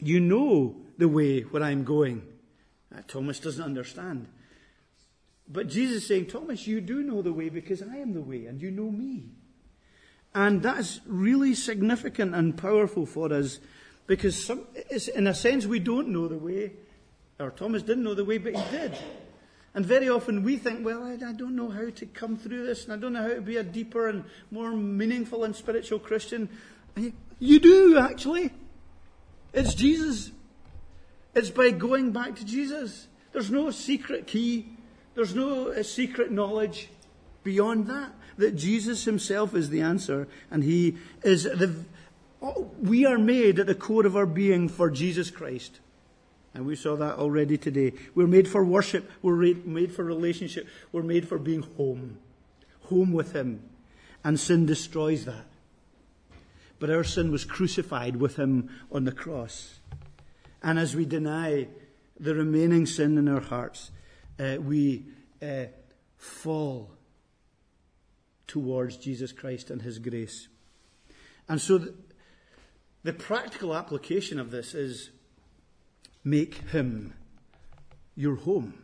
you 0.00 0.20
know 0.20 0.83
the 0.98 1.08
way 1.08 1.40
where 1.40 1.62
I'm 1.62 1.84
going. 1.84 2.22
Uh, 2.94 3.00
Thomas 3.06 3.40
doesn't 3.40 3.64
understand. 3.64 4.28
But 5.48 5.68
Jesus 5.68 6.02
is 6.02 6.08
saying, 6.08 6.26
Thomas, 6.26 6.66
you 6.66 6.80
do 6.80 7.02
know 7.02 7.22
the 7.22 7.32
way 7.32 7.48
because 7.48 7.82
I 7.82 7.96
am 7.96 8.14
the 8.14 8.22
way 8.22 8.46
and 8.46 8.60
you 8.60 8.70
know 8.70 8.90
me. 8.90 9.30
And 10.34 10.62
that's 10.62 11.00
really 11.06 11.54
significant 11.54 12.34
and 12.34 12.56
powerful 12.56 13.06
for 13.06 13.32
us 13.32 13.60
because 14.06 14.42
some, 14.42 14.66
in 15.14 15.26
a 15.26 15.34
sense 15.34 15.66
we 15.66 15.78
don't 15.78 16.08
know 16.08 16.28
the 16.28 16.38
way, 16.38 16.72
or 17.38 17.50
Thomas 17.50 17.82
didn't 17.82 18.04
know 18.04 18.14
the 18.14 18.24
way, 18.24 18.38
but 18.38 18.54
he 18.54 18.70
did. 18.70 18.96
And 19.74 19.84
very 19.84 20.08
often 20.08 20.44
we 20.44 20.56
think, 20.56 20.84
well, 20.84 21.02
I, 21.02 21.14
I, 21.14 21.32
don't 21.32 21.56
know 21.56 21.68
how 21.68 21.90
to 21.90 22.06
come 22.06 22.36
through 22.36 22.66
this, 22.66 22.84
and 22.84 22.92
I 22.92 22.96
don't 22.96 23.12
know 23.12 23.22
how 23.22 23.34
to 23.34 23.40
be 23.40 23.56
a 23.56 23.64
deeper 23.64 24.08
and 24.08 24.24
more 24.50 24.70
meaningful 24.70 25.42
and 25.42 25.54
spiritual 25.54 25.98
Christian. 25.98 26.48
And 26.94 27.06
you, 27.06 27.12
you 27.40 27.58
do, 27.58 27.98
actually. 27.98 28.52
It's 29.52 29.74
Jesus. 29.74 30.30
It's 31.34 31.50
by 31.50 31.70
going 31.70 32.12
back 32.12 32.36
to 32.36 32.44
Jesus. 32.44 33.08
There's 33.32 33.50
no 33.50 33.70
secret 33.70 34.26
key. 34.26 34.66
There's 35.14 35.34
no 35.34 35.68
uh, 35.68 35.82
secret 35.82 36.30
knowledge 36.30 36.88
beyond 37.42 37.88
that. 37.88 38.12
That 38.36 38.56
Jesus 38.56 39.04
himself 39.04 39.54
is 39.54 39.70
the 39.70 39.80
answer 39.80 40.26
and 40.50 40.64
he 40.64 40.96
is 41.22 41.44
the, 41.44 41.74
oh, 42.42 42.70
we 42.80 43.06
are 43.06 43.18
made 43.18 43.60
at 43.60 43.66
the 43.66 43.74
core 43.74 44.06
of 44.06 44.16
our 44.16 44.26
being 44.26 44.68
for 44.68 44.90
Jesus 44.90 45.30
Christ. 45.30 45.78
And 46.54 46.66
we 46.66 46.76
saw 46.76 46.96
that 46.96 47.16
already 47.16 47.58
today. 47.58 47.92
We're 48.14 48.28
made 48.28 48.46
for 48.46 48.64
worship. 48.64 49.10
We're 49.22 49.54
made 49.64 49.92
for 49.92 50.04
relationship. 50.04 50.68
We're 50.92 51.02
made 51.02 51.28
for 51.28 51.38
being 51.38 51.62
home. 51.76 52.18
Home 52.84 53.12
with 53.12 53.32
Him. 53.32 53.62
And 54.22 54.38
sin 54.38 54.64
destroys 54.64 55.24
that. 55.24 55.46
But 56.78 56.90
our 56.90 57.02
sin 57.02 57.32
was 57.32 57.44
crucified 57.44 58.16
with 58.16 58.36
Him 58.36 58.70
on 58.92 59.04
the 59.04 59.12
cross. 59.12 59.80
And 60.64 60.78
as 60.78 60.96
we 60.96 61.04
deny 61.04 61.68
the 62.18 62.34
remaining 62.34 62.86
sin 62.86 63.18
in 63.18 63.28
our 63.28 63.42
hearts, 63.42 63.90
uh, 64.40 64.56
we 64.58 65.04
uh, 65.42 65.66
fall 66.16 66.90
towards 68.46 68.96
Jesus 68.96 69.30
Christ 69.30 69.70
and 69.70 69.82
His 69.82 69.98
grace. 69.98 70.48
And 71.50 71.60
so 71.60 71.76
the, 71.76 71.94
the 73.02 73.12
practical 73.12 73.76
application 73.76 74.40
of 74.40 74.50
this 74.50 74.72
is 74.72 75.10
make 76.24 76.54
Him 76.70 77.12
your 78.16 78.36
home. 78.36 78.82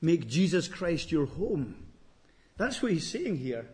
Make 0.00 0.26
Jesus 0.26 0.66
Christ 0.66 1.12
your 1.12 1.26
home. 1.26 1.86
That's 2.56 2.82
what 2.82 2.90
he's 2.90 3.08
saying 3.08 3.36
here. 3.36 3.66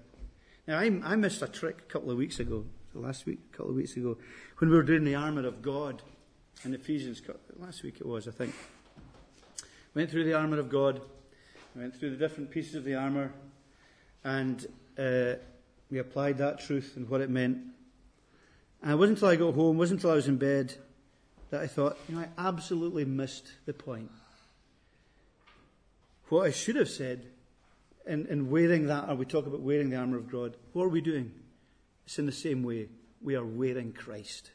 Now, 0.68 0.80
I, 0.80 0.84
I 1.02 1.16
missed 1.16 1.40
a 1.40 1.48
trick 1.48 1.78
a 1.78 1.90
couple 1.90 2.10
of 2.10 2.18
weeks 2.18 2.40
ago, 2.40 2.66
last 2.92 3.24
week, 3.24 3.38
a 3.52 3.56
couple 3.56 3.70
of 3.70 3.76
weeks 3.76 3.96
ago, 3.96 4.18
when 4.58 4.68
we 4.68 4.76
were 4.76 4.82
doing 4.82 5.04
the 5.04 5.14
armour 5.14 5.46
of 5.46 5.62
God 5.62 6.02
in 6.64 6.74
Ephesians. 6.74 7.22
Last 7.58 7.82
week 7.82 7.96
it 8.00 8.06
was, 8.06 8.28
I 8.28 8.30
think. 8.30 8.54
Went 9.94 10.10
through 10.10 10.24
the 10.24 10.34
armour 10.34 10.58
of 10.58 10.68
God, 10.68 11.00
went 11.74 11.94
through 11.94 12.10
the 12.10 12.16
different 12.16 12.50
pieces 12.50 12.74
of 12.74 12.84
the 12.84 12.94
armour, 12.94 13.32
and 14.24 14.66
uh, 14.98 15.34
we 15.90 15.98
applied 15.98 16.38
that 16.38 16.60
truth 16.60 16.94
and 16.96 17.08
what 17.08 17.20
it 17.20 17.30
meant. 17.30 17.58
And 18.82 18.92
it 18.92 18.96
wasn't 18.96 19.18
until 19.18 19.28
I 19.28 19.36
got 19.36 19.54
home, 19.54 19.78
wasn't 19.78 20.00
until 20.00 20.10
I 20.10 20.16
was 20.16 20.28
in 20.28 20.36
bed, 20.36 20.74
that 21.50 21.62
I 21.62 21.66
thought, 21.66 21.98
you 22.08 22.16
know, 22.16 22.22
I 22.22 22.48
absolutely 22.48 23.04
missed 23.04 23.52
the 23.64 23.72
point. 23.72 24.10
What 26.28 26.46
I 26.46 26.50
should 26.50 26.76
have 26.76 26.90
said 26.90 27.26
in, 28.06 28.26
in 28.26 28.50
wearing 28.50 28.86
that, 28.86 29.08
or 29.08 29.14
we 29.14 29.24
talk 29.24 29.46
about 29.46 29.60
wearing 29.60 29.90
the 29.90 29.96
armour 29.96 30.16
of 30.16 30.30
God, 30.30 30.56
what 30.72 30.84
are 30.84 30.88
we 30.88 31.00
doing? 31.00 31.32
It's 32.04 32.18
in 32.18 32.26
the 32.26 32.32
same 32.32 32.62
way. 32.62 32.88
We 33.22 33.36
are 33.36 33.44
wearing 33.44 33.92
Christ. 33.92 34.50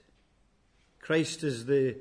Christ 1.01 1.43
is 1.43 1.65
the, 1.65 1.97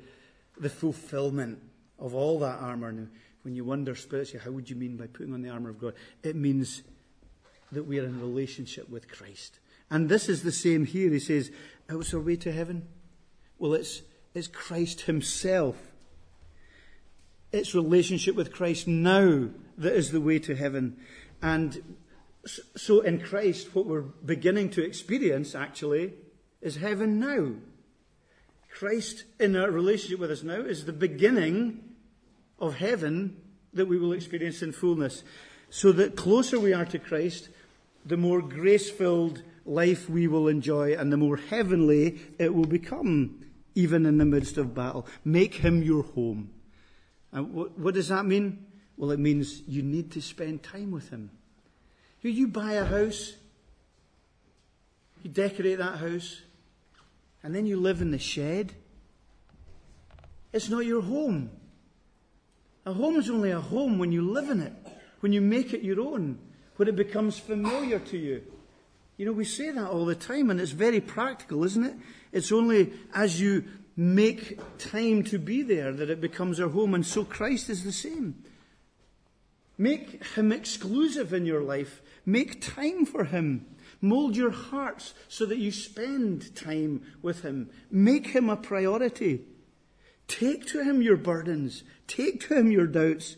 the 0.58 0.68
fulfillment 0.68 1.58
of 1.98 2.14
all 2.14 2.38
that 2.40 2.60
armour. 2.60 2.92
Now, 2.92 3.06
when 3.42 3.54
you 3.54 3.64
wonder 3.64 3.94
spiritually, 3.94 4.42
how 4.44 4.50
would 4.50 4.68
you 4.68 4.76
mean 4.76 4.96
by 4.96 5.06
putting 5.06 5.32
on 5.32 5.42
the 5.42 5.50
armour 5.50 5.70
of 5.70 5.80
God? 5.80 5.94
It 6.22 6.36
means 6.36 6.82
that 7.72 7.84
we 7.84 7.98
are 7.98 8.04
in 8.04 8.20
relationship 8.20 8.88
with 8.88 9.10
Christ. 9.10 9.58
And 9.90 10.08
this 10.08 10.28
is 10.28 10.42
the 10.42 10.52
same 10.52 10.84
here. 10.84 11.10
He 11.10 11.18
says, 11.18 11.50
oh, 11.88 11.98
What's 11.98 12.14
our 12.14 12.20
way 12.20 12.36
to 12.36 12.52
heaven? 12.52 12.86
Well, 13.58 13.74
it's, 13.74 14.02
it's 14.34 14.48
Christ 14.48 15.02
Himself. 15.02 15.76
It's 17.52 17.74
relationship 17.74 18.36
with 18.36 18.52
Christ 18.52 18.86
now 18.86 19.48
that 19.76 19.94
is 19.94 20.12
the 20.12 20.20
way 20.20 20.38
to 20.40 20.54
heaven. 20.54 20.98
And 21.42 21.96
so 22.76 23.00
in 23.00 23.20
Christ, 23.20 23.74
what 23.74 23.86
we're 23.86 24.02
beginning 24.02 24.70
to 24.70 24.84
experience 24.84 25.54
actually 25.54 26.12
is 26.60 26.76
heaven 26.76 27.18
now. 27.18 27.54
Christ 28.70 29.24
in 29.38 29.56
our 29.56 29.70
relationship 29.70 30.20
with 30.20 30.30
us 30.30 30.42
now 30.42 30.60
is 30.60 30.84
the 30.84 30.92
beginning 30.92 31.82
of 32.58 32.76
heaven 32.76 33.36
that 33.72 33.86
we 33.86 33.98
will 33.98 34.12
experience 34.12 34.62
in 34.62 34.72
fullness. 34.72 35.22
So 35.70 35.92
that 35.92 36.16
closer 36.16 36.58
we 36.58 36.72
are 36.72 36.84
to 36.86 36.98
Christ, 36.98 37.48
the 38.04 38.16
more 38.16 38.42
grace 38.42 38.90
filled 38.90 39.42
life 39.64 40.08
we 40.08 40.26
will 40.26 40.48
enjoy 40.48 40.94
and 40.94 41.12
the 41.12 41.16
more 41.16 41.36
heavenly 41.36 42.20
it 42.38 42.54
will 42.54 42.66
become, 42.66 43.44
even 43.74 44.06
in 44.06 44.18
the 44.18 44.24
midst 44.24 44.56
of 44.56 44.74
battle. 44.74 45.06
Make 45.24 45.54
him 45.56 45.82
your 45.82 46.02
home. 46.02 46.50
And 47.32 47.52
what, 47.52 47.78
what 47.78 47.94
does 47.94 48.08
that 48.08 48.26
mean? 48.26 48.66
Well, 48.96 49.12
it 49.12 49.20
means 49.20 49.62
you 49.66 49.82
need 49.82 50.10
to 50.12 50.20
spend 50.20 50.62
time 50.62 50.90
with 50.90 51.10
him. 51.10 51.30
You 52.22 52.48
buy 52.48 52.72
a 52.72 52.84
house, 52.84 53.32
you 55.22 55.30
decorate 55.30 55.78
that 55.78 55.98
house, 55.98 56.42
and 57.42 57.54
then 57.54 57.66
you 57.66 57.76
live 57.76 58.00
in 58.00 58.10
the 58.10 58.18
shed. 58.18 58.74
It's 60.52 60.68
not 60.68 60.84
your 60.84 61.02
home. 61.02 61.50
A 62.86 62.92
home 62.92 63.16
is 63.16 63.30
only 63.30 63.50
a 63.50 63.60
home 63.60 63.98
when 63.98 64.12
you 64.12 64.22
live 64.22 64.48
in 64.50 64.60
it, 64.60 64.72
when 65.20 65.32
you 65.32 65.40
make 65.40 65.72
it 65.72 65.82
your 65.82 66.00
own, 66.00 66.38
when 66.76 66.88
it 66.88 66.96
becomes 66.96 67.38
familiar 67.38 67.98
to 67.98 68.18
you. 68.18 68.42
You 69.16 69.26
know, 69.26 69.32
we 69.32 69.44
say 69.44 69.70
that 69.70 69.90
all 69.90 70.06
the 70.06 70.14
time, 70.14 70.50
and 70.50 70.60
it's 70.60 70.70
very 70.70 71.00
practical, 71.00 71.62
isn't 71.64 71.84
it? 71.84 71.94
It's 72.32 72.52
only 72.52 72.92
as 73.14 73.40
you 73.40 73.64
make 73.96 74.58
time 74.78 75.22
to 75.24 75.38
be 75.38 75.62
there 75.62 75.92
that 75.92 76.08
it 76.08 76.22
becomes 76.22 76.58
our 76.58 76.70
home, 76.70 76.94
and 76.94 77.04
so 77.04 77.24
Christ 77.24 77.68
is 77.68 77.84
the 77.84 77.92
same. 77.92 78.42
Make 79.76 80.24
Him 80.24 80.52
exclusive 80.52 81.34
in 81.34 81.44
your 81.44 81.62
life. 81.62 82.00
Make 82.24 82.62
time 82.62 83.04
for 83.04 83.24
Him. 83.24 83.66
Mold 84.00 84.36
your 84.36 84.50
hearts 84.50 85.14
so 85.28 85.44
that 85.46 85.58
you 85.58 85.70
spend 85.70 86.54
time 86.56 87.02
with 87.20 87.42
Him. 87.42 87.70
Make 87.90 88.28
Him 88.28 88.48
a 88.48 88.56
priority. 88.56 89.42
Take 90.26 90.66
to 90.68 90.82
Him 90.82 91.02
your 91.02 91.16
burdens. 91.16 91.82
Take 92.06 92.40
to 92.48 92.54
Him 92.54 92.70
your 92.70 92.86
doubts, 92.86 93.36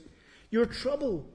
your 0.51 0.67
trouble. 0.67 1.29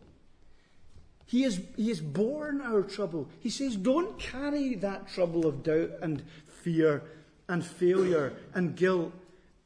He 1.25 1.41
has, 1.41 1.59
he 1.75 1.89
has 1.89 1.99
borne 1.99 2.61
our 2.61 2.83
trouble. 2.83 3.27
He 3.39 3.49
says, 3.49 3.75
don't 3.75 4.17
carry 4.17 4.75
that 4.75 5.09
trouble 5.09 5.45
of 5.45 5.61
doubt 5.61 5.91
and 6.01 6.23
fear 6.63 7.03
and 7.49 7.65
failure 7.65 8.33
and 8.53 8.77
guilt 8.77 9.11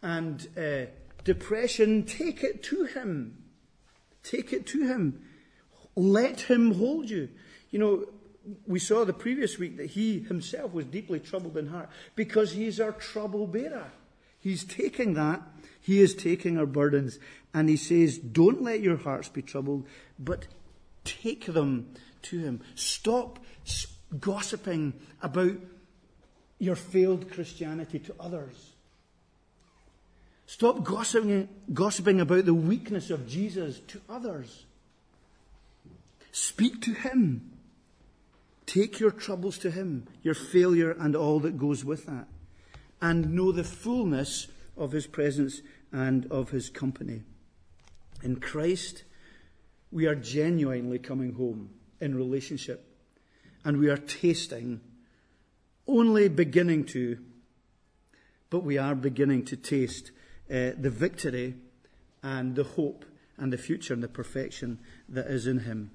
and 0.02 0.48
uh, 0.58 0.90
depression. 1.24 2.04
Take 2.06 2.44
it 2.44 2.64
to 2.64 2.86
Him. 2.86 3.44
Take 4.24 4.54
it 4.54 4.66
to 4.68 4.88
Him. 4.88 5.22
Let 5.96 6.42
Him 6.42 6.74
hold 6.74 7.12
you. 7.12 7.30
You 7.70 7.80
know, 7.80 8.06
we 8.66 8.80
saw 8.80 9.06
the 9.06 9.14
previous 9.14 9.58
week 9.58 9.78
that 9.78 9.92
He 9.92 10.20
Himself 10.20 10.74
was 10.74 10.86
deeply 10.86 11.20
troubled 11.20 11.58
in 11.58 11.68
heart 11.68 11.90
because 12.16 12.54
He 12.54 12.66
is 12.66 12.80
our 12.80 12.92
trouble 12.92 13.48
bearer. 13.48 13.92
He's 14.40 14.64
taking 14.64 15.14
that. 15.14 15.42
He 15.80 16.02
is 16.02 16.16
taking 16.16 16.58
our 16.58 16.66
burdens. 16.66 17.20
And 17.54 17.70
He 17.70 17.78
says, 17.78 18.18
don't 18.18 18.62
let 18.62 18.82
your 18.82 18.98
hearts 18.98 19.30
be 19.30 19.42
troubled, 19.42 19.86
but 20.18 20.48
take 21.04 21.46
them 21.46 21.94
to 22.24 22.40
Him. 22.40 22.62
Stop 22.76 23.40
gossiping 24.20 24.94
about 25.22 25.58
your 26.60 26.76
failed 26.76 27.32
Christianity 27.32 28.00
to 28.00 28.16
others. 28.20 28.72
Stop 30.48 30.84
gossiping, 30.84 31.48
gossiping 31.74 32.20
about 32.20 32.46
the 32.46 32.54
weakness 32.54 33.10
of 33.10 33.28
Jesus 33.28 33.80
to 33.88 34.02
others. 34.10 34.66
Speak 36.32 36.82
to 36.82 36.94
Him. 36.94 37.51
Take 38.72 39.02
your 39.02 39.12
troubles 39.12 39.58
to 39.58 39.70
Him, 39.70 40.08
your 40.22 40.34
failure 40.34 40.92
and 40.92 41.14
all 41.14 41.42
that 41.42 41.58
goes 41.58 41.84
with 41.84 42.06
that. 42.06 42.28
And 43.02 43.34
know 43.34 43.52
the 43.52 43.66
fullness 43.66 44.48
of 44.78 44.94
His 44.94 45.08
presence 45.08 45.62
and 45.92 46.26
of 46.32 46.52
His 46.52 46.70
company. 46.70 47.24
In 48.24 48.38
Christ, 48.38 49.04
we 49.92 50.06
are 50.06 50.16
genuinely 50.16 51.00
coming 51.00 51.34
home 51.34 51.72
in 52.00 52.16
relationship. 52.16 52.88
And 53.66 53.78
we 53.78 53.90
are 53.90 53.98
tasting 53.98 54.80
only 55.86 56.30
beginning 56.30 56.86
to, 56.86 57.18
but 58.50 58.64
we 58.64 58.78
are 58.78 58.96
beginning 58.96 59.44
to 59.48 59.58
taste 59.58 60.12
uh, 60.50 60.72
the 60.80 60.90
victory 60.90 61.56
and 62.24 62.56
the 62.56 62.64
hope 62.64 63.04
and 63.36 63.52
the 63.52 63.58
future 63.58 63.94
and 63.94 64.02
the 64.02 64.08
perfection 64.08 64.80
that 65.10 65.28
is 65.28 65.46
in 65.46 65.60
Him. 65.60 65.92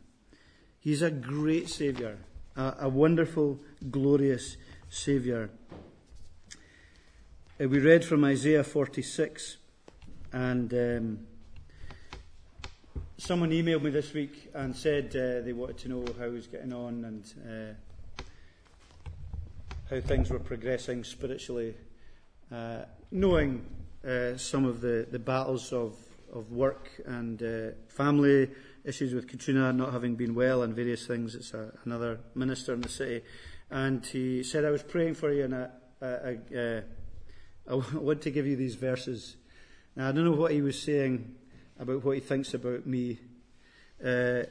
He's 0.79 1.01
a 1.01 1.11
great 1.11 1.71
Saviour, 1.71 2.19
a, 2.57 2.75
a 2.81 2.89
wonderful, 2.89 3.61
glorious 3.91 4.57
Saviour. 4.89 5.51
Uh, 7.61 7.69
we 7.69 7.79
read 7.79 8.05
from 8.05 8.25
Isaiah 8.25 8.65
46, 8.65 9.59
and 10.33 10.73
um, 10.73 11.19
someone 13.19 13.51
emailed 13.51 13.83
me 13.83 13.91
this 13.91 14.13
week 14.13 14.51
and 14.55 14.75
said 14.75 15.07
uh, 15.11 15.45
they 15.45 15.53
wanted 15.53 15.79
to 15.79 15.89
know 15.89 16.05
how 16.19 16.27
he 16.27 16.33
was 16.33 16.47
getting 16.47 16.73
on 16.73 17.05
and 17.05 17.35
uh, 17.47 18.25
how 19.91 20.01
things 20.01 20.31
were 20.31 20.39
progressing 20.39 21.05
spiritually, 21.05 21.75
uh, 22.53 22.83
knowing 23.11 23.65
uh, 24.07 24.37
some 24.37 24.65
of 24.65 24.81
the, 24.81 25.07
the 25.11 25.19
battles 25.19 25.73
of, 25.73 25.95
of 26.33 26.53
work 26.53 26.91
and 27.07 27.43
uh, 27.43 27.71
family 27.89 28.49
issues 28.87 29.13
with 29.13 29.27
Katrina 29.27 29.73
not 29.73 29.93
having 29.93 30.15
been 30.15 30.35
well 30.35 30.63
and 30.63 30.75
various 30.75 31.07
things. 31.07 31.35
It's 31.35 31.53
a, 31.53 31.73
another 31.85 32.21
minister 32.35 32.73
in 32.73 32.81
the 32.81 32.89
city. 32.89 33.23
And 33.71 34.07
he 34.07 34.43
said, 34.45 34.65
I 34.65 34.71
was 34.71 34.83
praying 34.83 35.15
for 35.15 35.33
you 35.33 35.45
and 35.45 35.55
I, 35.55 35.69
I, 36.01 36.39
I, 36.57 36.83
I 37.69 37.75
want 37.75 38.23
to 38.23 38.31
give 38.31 38.47
you 38.47 38.57
these 38.57 38.77
verses. 38.77 39.37
Now, 39.97 40.09
I 40.09 40.13
don't 40.13 40.25
know 40.25 40.33
what 40.33 40.53
he 40.53 40.63
was 40.63 40.81
saying 40.81 41.35
about 41.79 42.05
what 42.05 42.15
he 42.15 42.21
thinks 42.21 42.55
about 42.55 42.87
me. 42.87 43.19
Uh, 44.03 44.45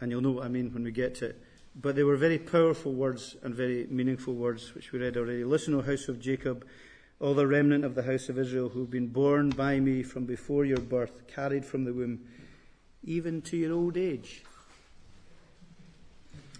and 0.00 0.10
you'll 0.10 0.20
know 0.20 0.32
what 0.32 0.44
I 0.44 0.48
mean 0.48 0.72
when 0.74 0.82
we 0.82 0.90
get 0.90 1.14
to 1.16 1.26
it. 1.26 1.42
But 1.74 1.94
they 1.94 2.02
were 2.02 2.16
very 2.16 2.38
powerful 2.38 2.92
words 2.92 3.36
and 3.42 3.54
very 3.54 3.86
meaningful 3.88 4.34
words, 4.34 4.74
which 4.74 4.92
we 4.92 4.98
read 4.98 5.16
already. 5.16 5.44
Listen, 5.44 5.74
O 5.74 5.82
house 5.82 6.08
of 6.08 6.20
Jacob, 6.20 6.66
all 7.20 7.34
the 7.34 7.46
remnant 7.46 7.84
of 7.84 7.94
the 7.94 8.02
house 8.02 8.28
of 8.28 8.38
Israel 8.38 8.68
who 8.68 8.80
have 8.80 8.90
been 8.90 9.06
borne 9.06 9.50
by 9.50 9.78
me 9.78 10.02
from 10.02 10.24
before 10.24 10.64
your 10.64 10.80
birth, 10.80 11.28
carried 11.28 11.64
from 11.64 11.84
the 11.84 11.94
womb, 11.94 12.20
even 13.04 13.42
to 13.42 13.56
your 13.56 13.72
old 13.72 13.96
age. 13.96 14.42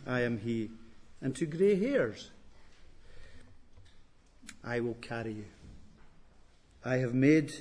I 0.06 0.20
am 0.22 0.38
he. 0.38 0.70
And 1.20 1.36
to 1.36 1.46
grey 1.46 1.76
hairs, 1.76 2.30
I 4.64 4.80
will 4.80 4.94
carry 4.94 5.32
you. 5.32 5.44
I 6.84 6.96
have 6.96 7.14
made 7.14 7.52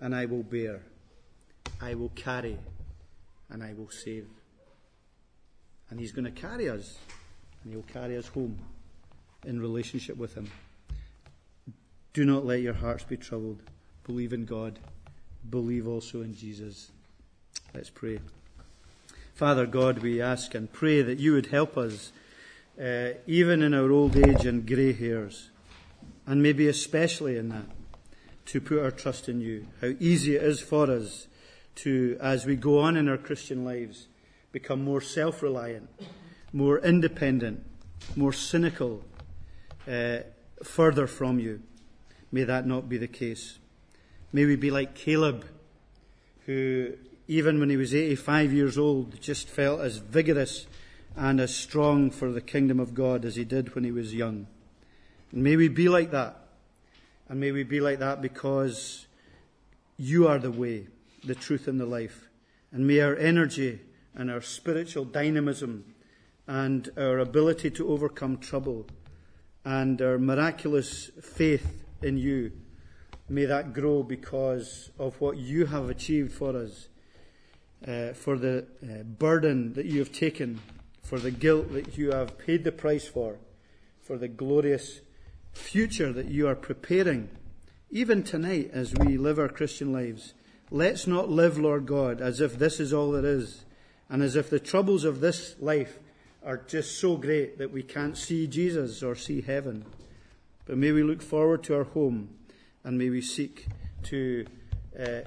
and 0.00 0.14
I 0.14 0.26
will 0.26 0.44
bear. 0.44 0.82
I 1.80 1.94
will 1.94 2.10
carry 2.10 2.58
and 3.50 3.62
I 3.62 3.74
will 3.74 3.90
save. 3.90 4.26
And 5.90 6.00
He's 6.00 6.12
going 6.12 6.24
to 6.24 6.30
carry 6.30 6.70
us, 6.70 6.96
and 7.62 7.72
He'll 7.72 7.82
carry 7.82 8.16
us 8.16 8.26
home 8.28 8.58
in 9.44 9.60
relationship 9.60 10.16
with 10.16 10.34
Him. 10.34 10.50
Do 12.14 12.24
not 12.24 12.46
let 12.46 12.62
your 12.62 12.72
hearts 12.72 13.04
be 13.04 13.16
troubled. 13.16 13.62
Believe 14.04 14.32
in 14.32 14.44
God. 14.44 14.78
believe 15.50 15.86
also 15.88 16.22
in 16.22 16.34
Jesus. 16.34 16.92
Let's 17.74 17.88
pray. 17.88 18.18
Father 19.34 19.64
God, 19.64 20.00
we 20.00 20.20
ask 20.20 20.54
and 20.54 20.70
pray 20.70 21.00
that 21.00 21.18
you 21.18 21.32
would 21.32 21.46
help 21.46 21.78
us, 21.78 22.12
uh, 22.78 23.12
even 23.26 23.62
in 23.62 23.72
our 23.72 23.90
old 23.90 24.14
age 24.14 24.44
and 24.44 24.66
grey 24.66 24.92
hairs, 24.92 25.48
and 26.26 26.42
maybe 26.42 26.68
especially 26.68 27.38
in 27.38 27.48
that, 27.48 27.64
to 28.44 28.60
put 28.60 28.78
our 28.78 28.90
trust 28.90 29.26
in 29.26 29.40
you. 29.40 29.68
How 29.80 29.94
easy 29.98 30.36
it 30.36 30.42
is 30.42 30.60
for 30.60 30.90
us 30.90 31.28
to, 31.76 32.18
as 32.20 32.44
we 32.44 32.56
go 32.56 32.78
on 32.78 32.94
in 32.94 33.08
our 33.08 33.16
Christian 33.16 33.64
lives, 33.64 34.06
become 34.52 34.84
more 34.84 35.00
self 35.00 35.42
reliant, 35.42 35.88
more 36.52 36.78
independent, 36.78 37.64
more 38.14 38.34
cynical, 38.34 39.02
uh, 39.90 40.18
further 40.62 41.06
from 41.06 41.38
you. 41.38 41.62
May 42.30 42.44
that 42.44 42.66
not 42.66 42.90
be 42.90 42.98
the 42.98 43.08
case. 43.08 43.58
May 44.30 44.44
we 44.44 44.56
be 44.56 44.70
like 44.70 44.94
Caleb, 44.94 45.46
who, 46.44 46.92
even 47.28 47.60
when 47.60 47.70
he 47.70 47.76
was 47.76 47.94
85 47.94 48.52
years 48.52 48.78
old, 48.78 49.20
just 49.20 49.48
felt 49.48 49.80
as 49.80 49.98
vigorous 49.98 50.66
and 51.16 51.40
as 51.40 51.54
strong 51.54 52.10
for 52.10 52.32
the 52.32 52.40
kingdom 52.40 52.80
of 52.80 52.94
God 52.94 53.24
as 53.24 53.36
he 53.36 53.44
did 53.44 53.74
when 53.74 53.84
he 53.84 53.92
was 53.92 54.14
young. 54.14 54.46
And 55.30 55.42
may 55.42 55.56
we 55.56 55.68
be 55.68 55.88
like 55.88 56.10
that. 56.10 56.36
And 57.28 57.40
may 57.40 57.52
we 57.52 57.62
be 57.62 57.80
like 57.80 57.98
that 58.00 58.20
because 58.20 59.06
you 59.96 60.26
are 60.28 60.38
the 60.38 60.50
way, 60.50 60.88
the 61.24 61.34
truth, 61.34 61.68
and 61.68 61.80
the 61.80 61.86
life. 61.86 62.28
And 62.72 62.86
may 62.86 63.00
our 63.00 63.16
energy 63.16 63.80
and 64.14 64.30
our 64.30 64.40
spiritual 64.40 65.04
dynamism 65.04 65.94
and 66.46 66.90
our 66.96 67.18
ability 67.18 67.70
to 67.70 67.88
overcome 67.88 68.38
trouble 68.38 68.86
and 69.64 70.02
our 70.02 70.18
miraculous 70.18 71.10
faith 71.22 71.84
in 72.02 72.18
you, 72.18 72.52
may 73.28 73.44
that 73.44 73.72
grow 73.72 74.02
because 74.02 74.90
of 74.98 75.20
what 75.20 75.36
you 75.36 75.66
have 75.66 75.88
achieved 75.88 76.32
for 76.32 76.56
us, 76.56 76.88
uh, 77.86 78.12
for 78.12 78.38
the 78.38 78.66
uh, 78.82 79.02
burden 79.02 79.74
that 79.74 79.86
you 79.86 79.98
have 79.98 80.12
taken, 80.12 80.60
for 81.02 81.18
the 81.18 81.30
guilt 81.30 81.72
that 81.72 81.96
you 81.98 82.10
have 82.12 82.38
paid 82.38 82.64
the 82.64 82.72
price 82.72 83.06
for, 83.06 83.38
for 84.00 84.16
the 84.16 84.28
glorious 84.28 85.00
future 85.52 86.12
that 86.12 86.26
you 86.26 86.46
are 86.48 86.54
preparing, 86.54 87.28
even 87.90 88.22
tonight 88.22 88.70
as 88.72 88.94
we 88.94 89.16
live 89.16 89.38
our 89.38 89.48
Christian 89.48 89.92
lives. 89.92 90.34
Let's 90.70 91.06
not 91.06 91.28
live, 91.28 91.58
Lord 91.58 91.86
God, 91.86 92.20
as 92.20 92.40
if 92.40 92.58
this 92.58 92.80
is 92.80 92.92
all 92.92 93.12
there 93.12 93.26
is, 93.26 93.64
and 94.08 94.22
as 94.22 94.36
if 94.36 94.48
the 94.48 94.60
troubles 94.60 95.04
of 95.04 95.20
this 95.20 95.56
life 95.60 95.98
are 96.44 96.56
just 96.56 96.98
so 96.98 97.16
great 97.16 97.58
that 97.58 97.70
we 97.70 97.82
can't 97.82 98.16
see 98.16 98.46
Jesus 98.46 99.02
or 99.02 99.14
see 99.14 99.42
heaven. 99.42 99.84
But 100.66 100.78
may 100.78 100.92
we 100.92 101.02
look 101.02 101.22
forward 101.22 101.62
to 101.64 101.76
our 101.76 101.84
home 101.84 102.30
and 102.84 102.98
may 102.98 103.10
we 103.10 103.20
seek 103.20 103.66
to 104.04 104.46
uh, 104.98 105.20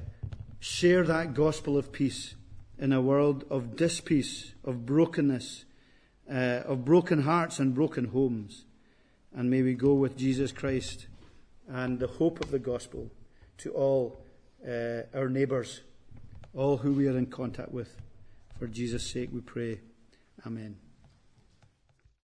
share 0.59 1.03
that 1.03 1.33
gospel 1.33 1.77
of 1.77 1.91
peace 1.91 2.35
in 2.78 2.91
a 2.91 3.01
world 3.01 3.45
of 3.49 3.76
dispeace, 3.76 4.53
of 4.63 4.86
brokenness, 4.86 5.65
uh, 6.30 6.61
of 6.65 6.86
broken 6.86 7.21
hearts 7.21 7.59
and 7.59 7.73
broken 7.73 8.05
homes. 8.05 8.65
And 9.34 9.49
may 9.49 9.61
we 9.61 9.73
go 9.73 9.93
with 9.93 10.17
Jesus 10.17 10.51
Christ 10.51 11.07
and 11.67 11.99
the 11.99 12.07
hope 12.07 12.41
of 12.41 12.51
the 12.51 12.59
gospel 12.59 13.09
to 13.59 13.71
all 13.71 14.17
uh, 14.67 15.01
our 15.13 15.30
neighbours, 15.30 15.82
all 16.53 16.78
who 16.78 16.93
we 16.93 17.07
are 17.07 17.17
in 17.17 17.28
contact 17.28 17.71
with. 17.71 17.95
For 18.59 18.67
Jesus' 18.67 19.09
sake 19.09 19.30
we 19.34 19.41
pray. 19.41 19.80
Amen. 20.45 20.84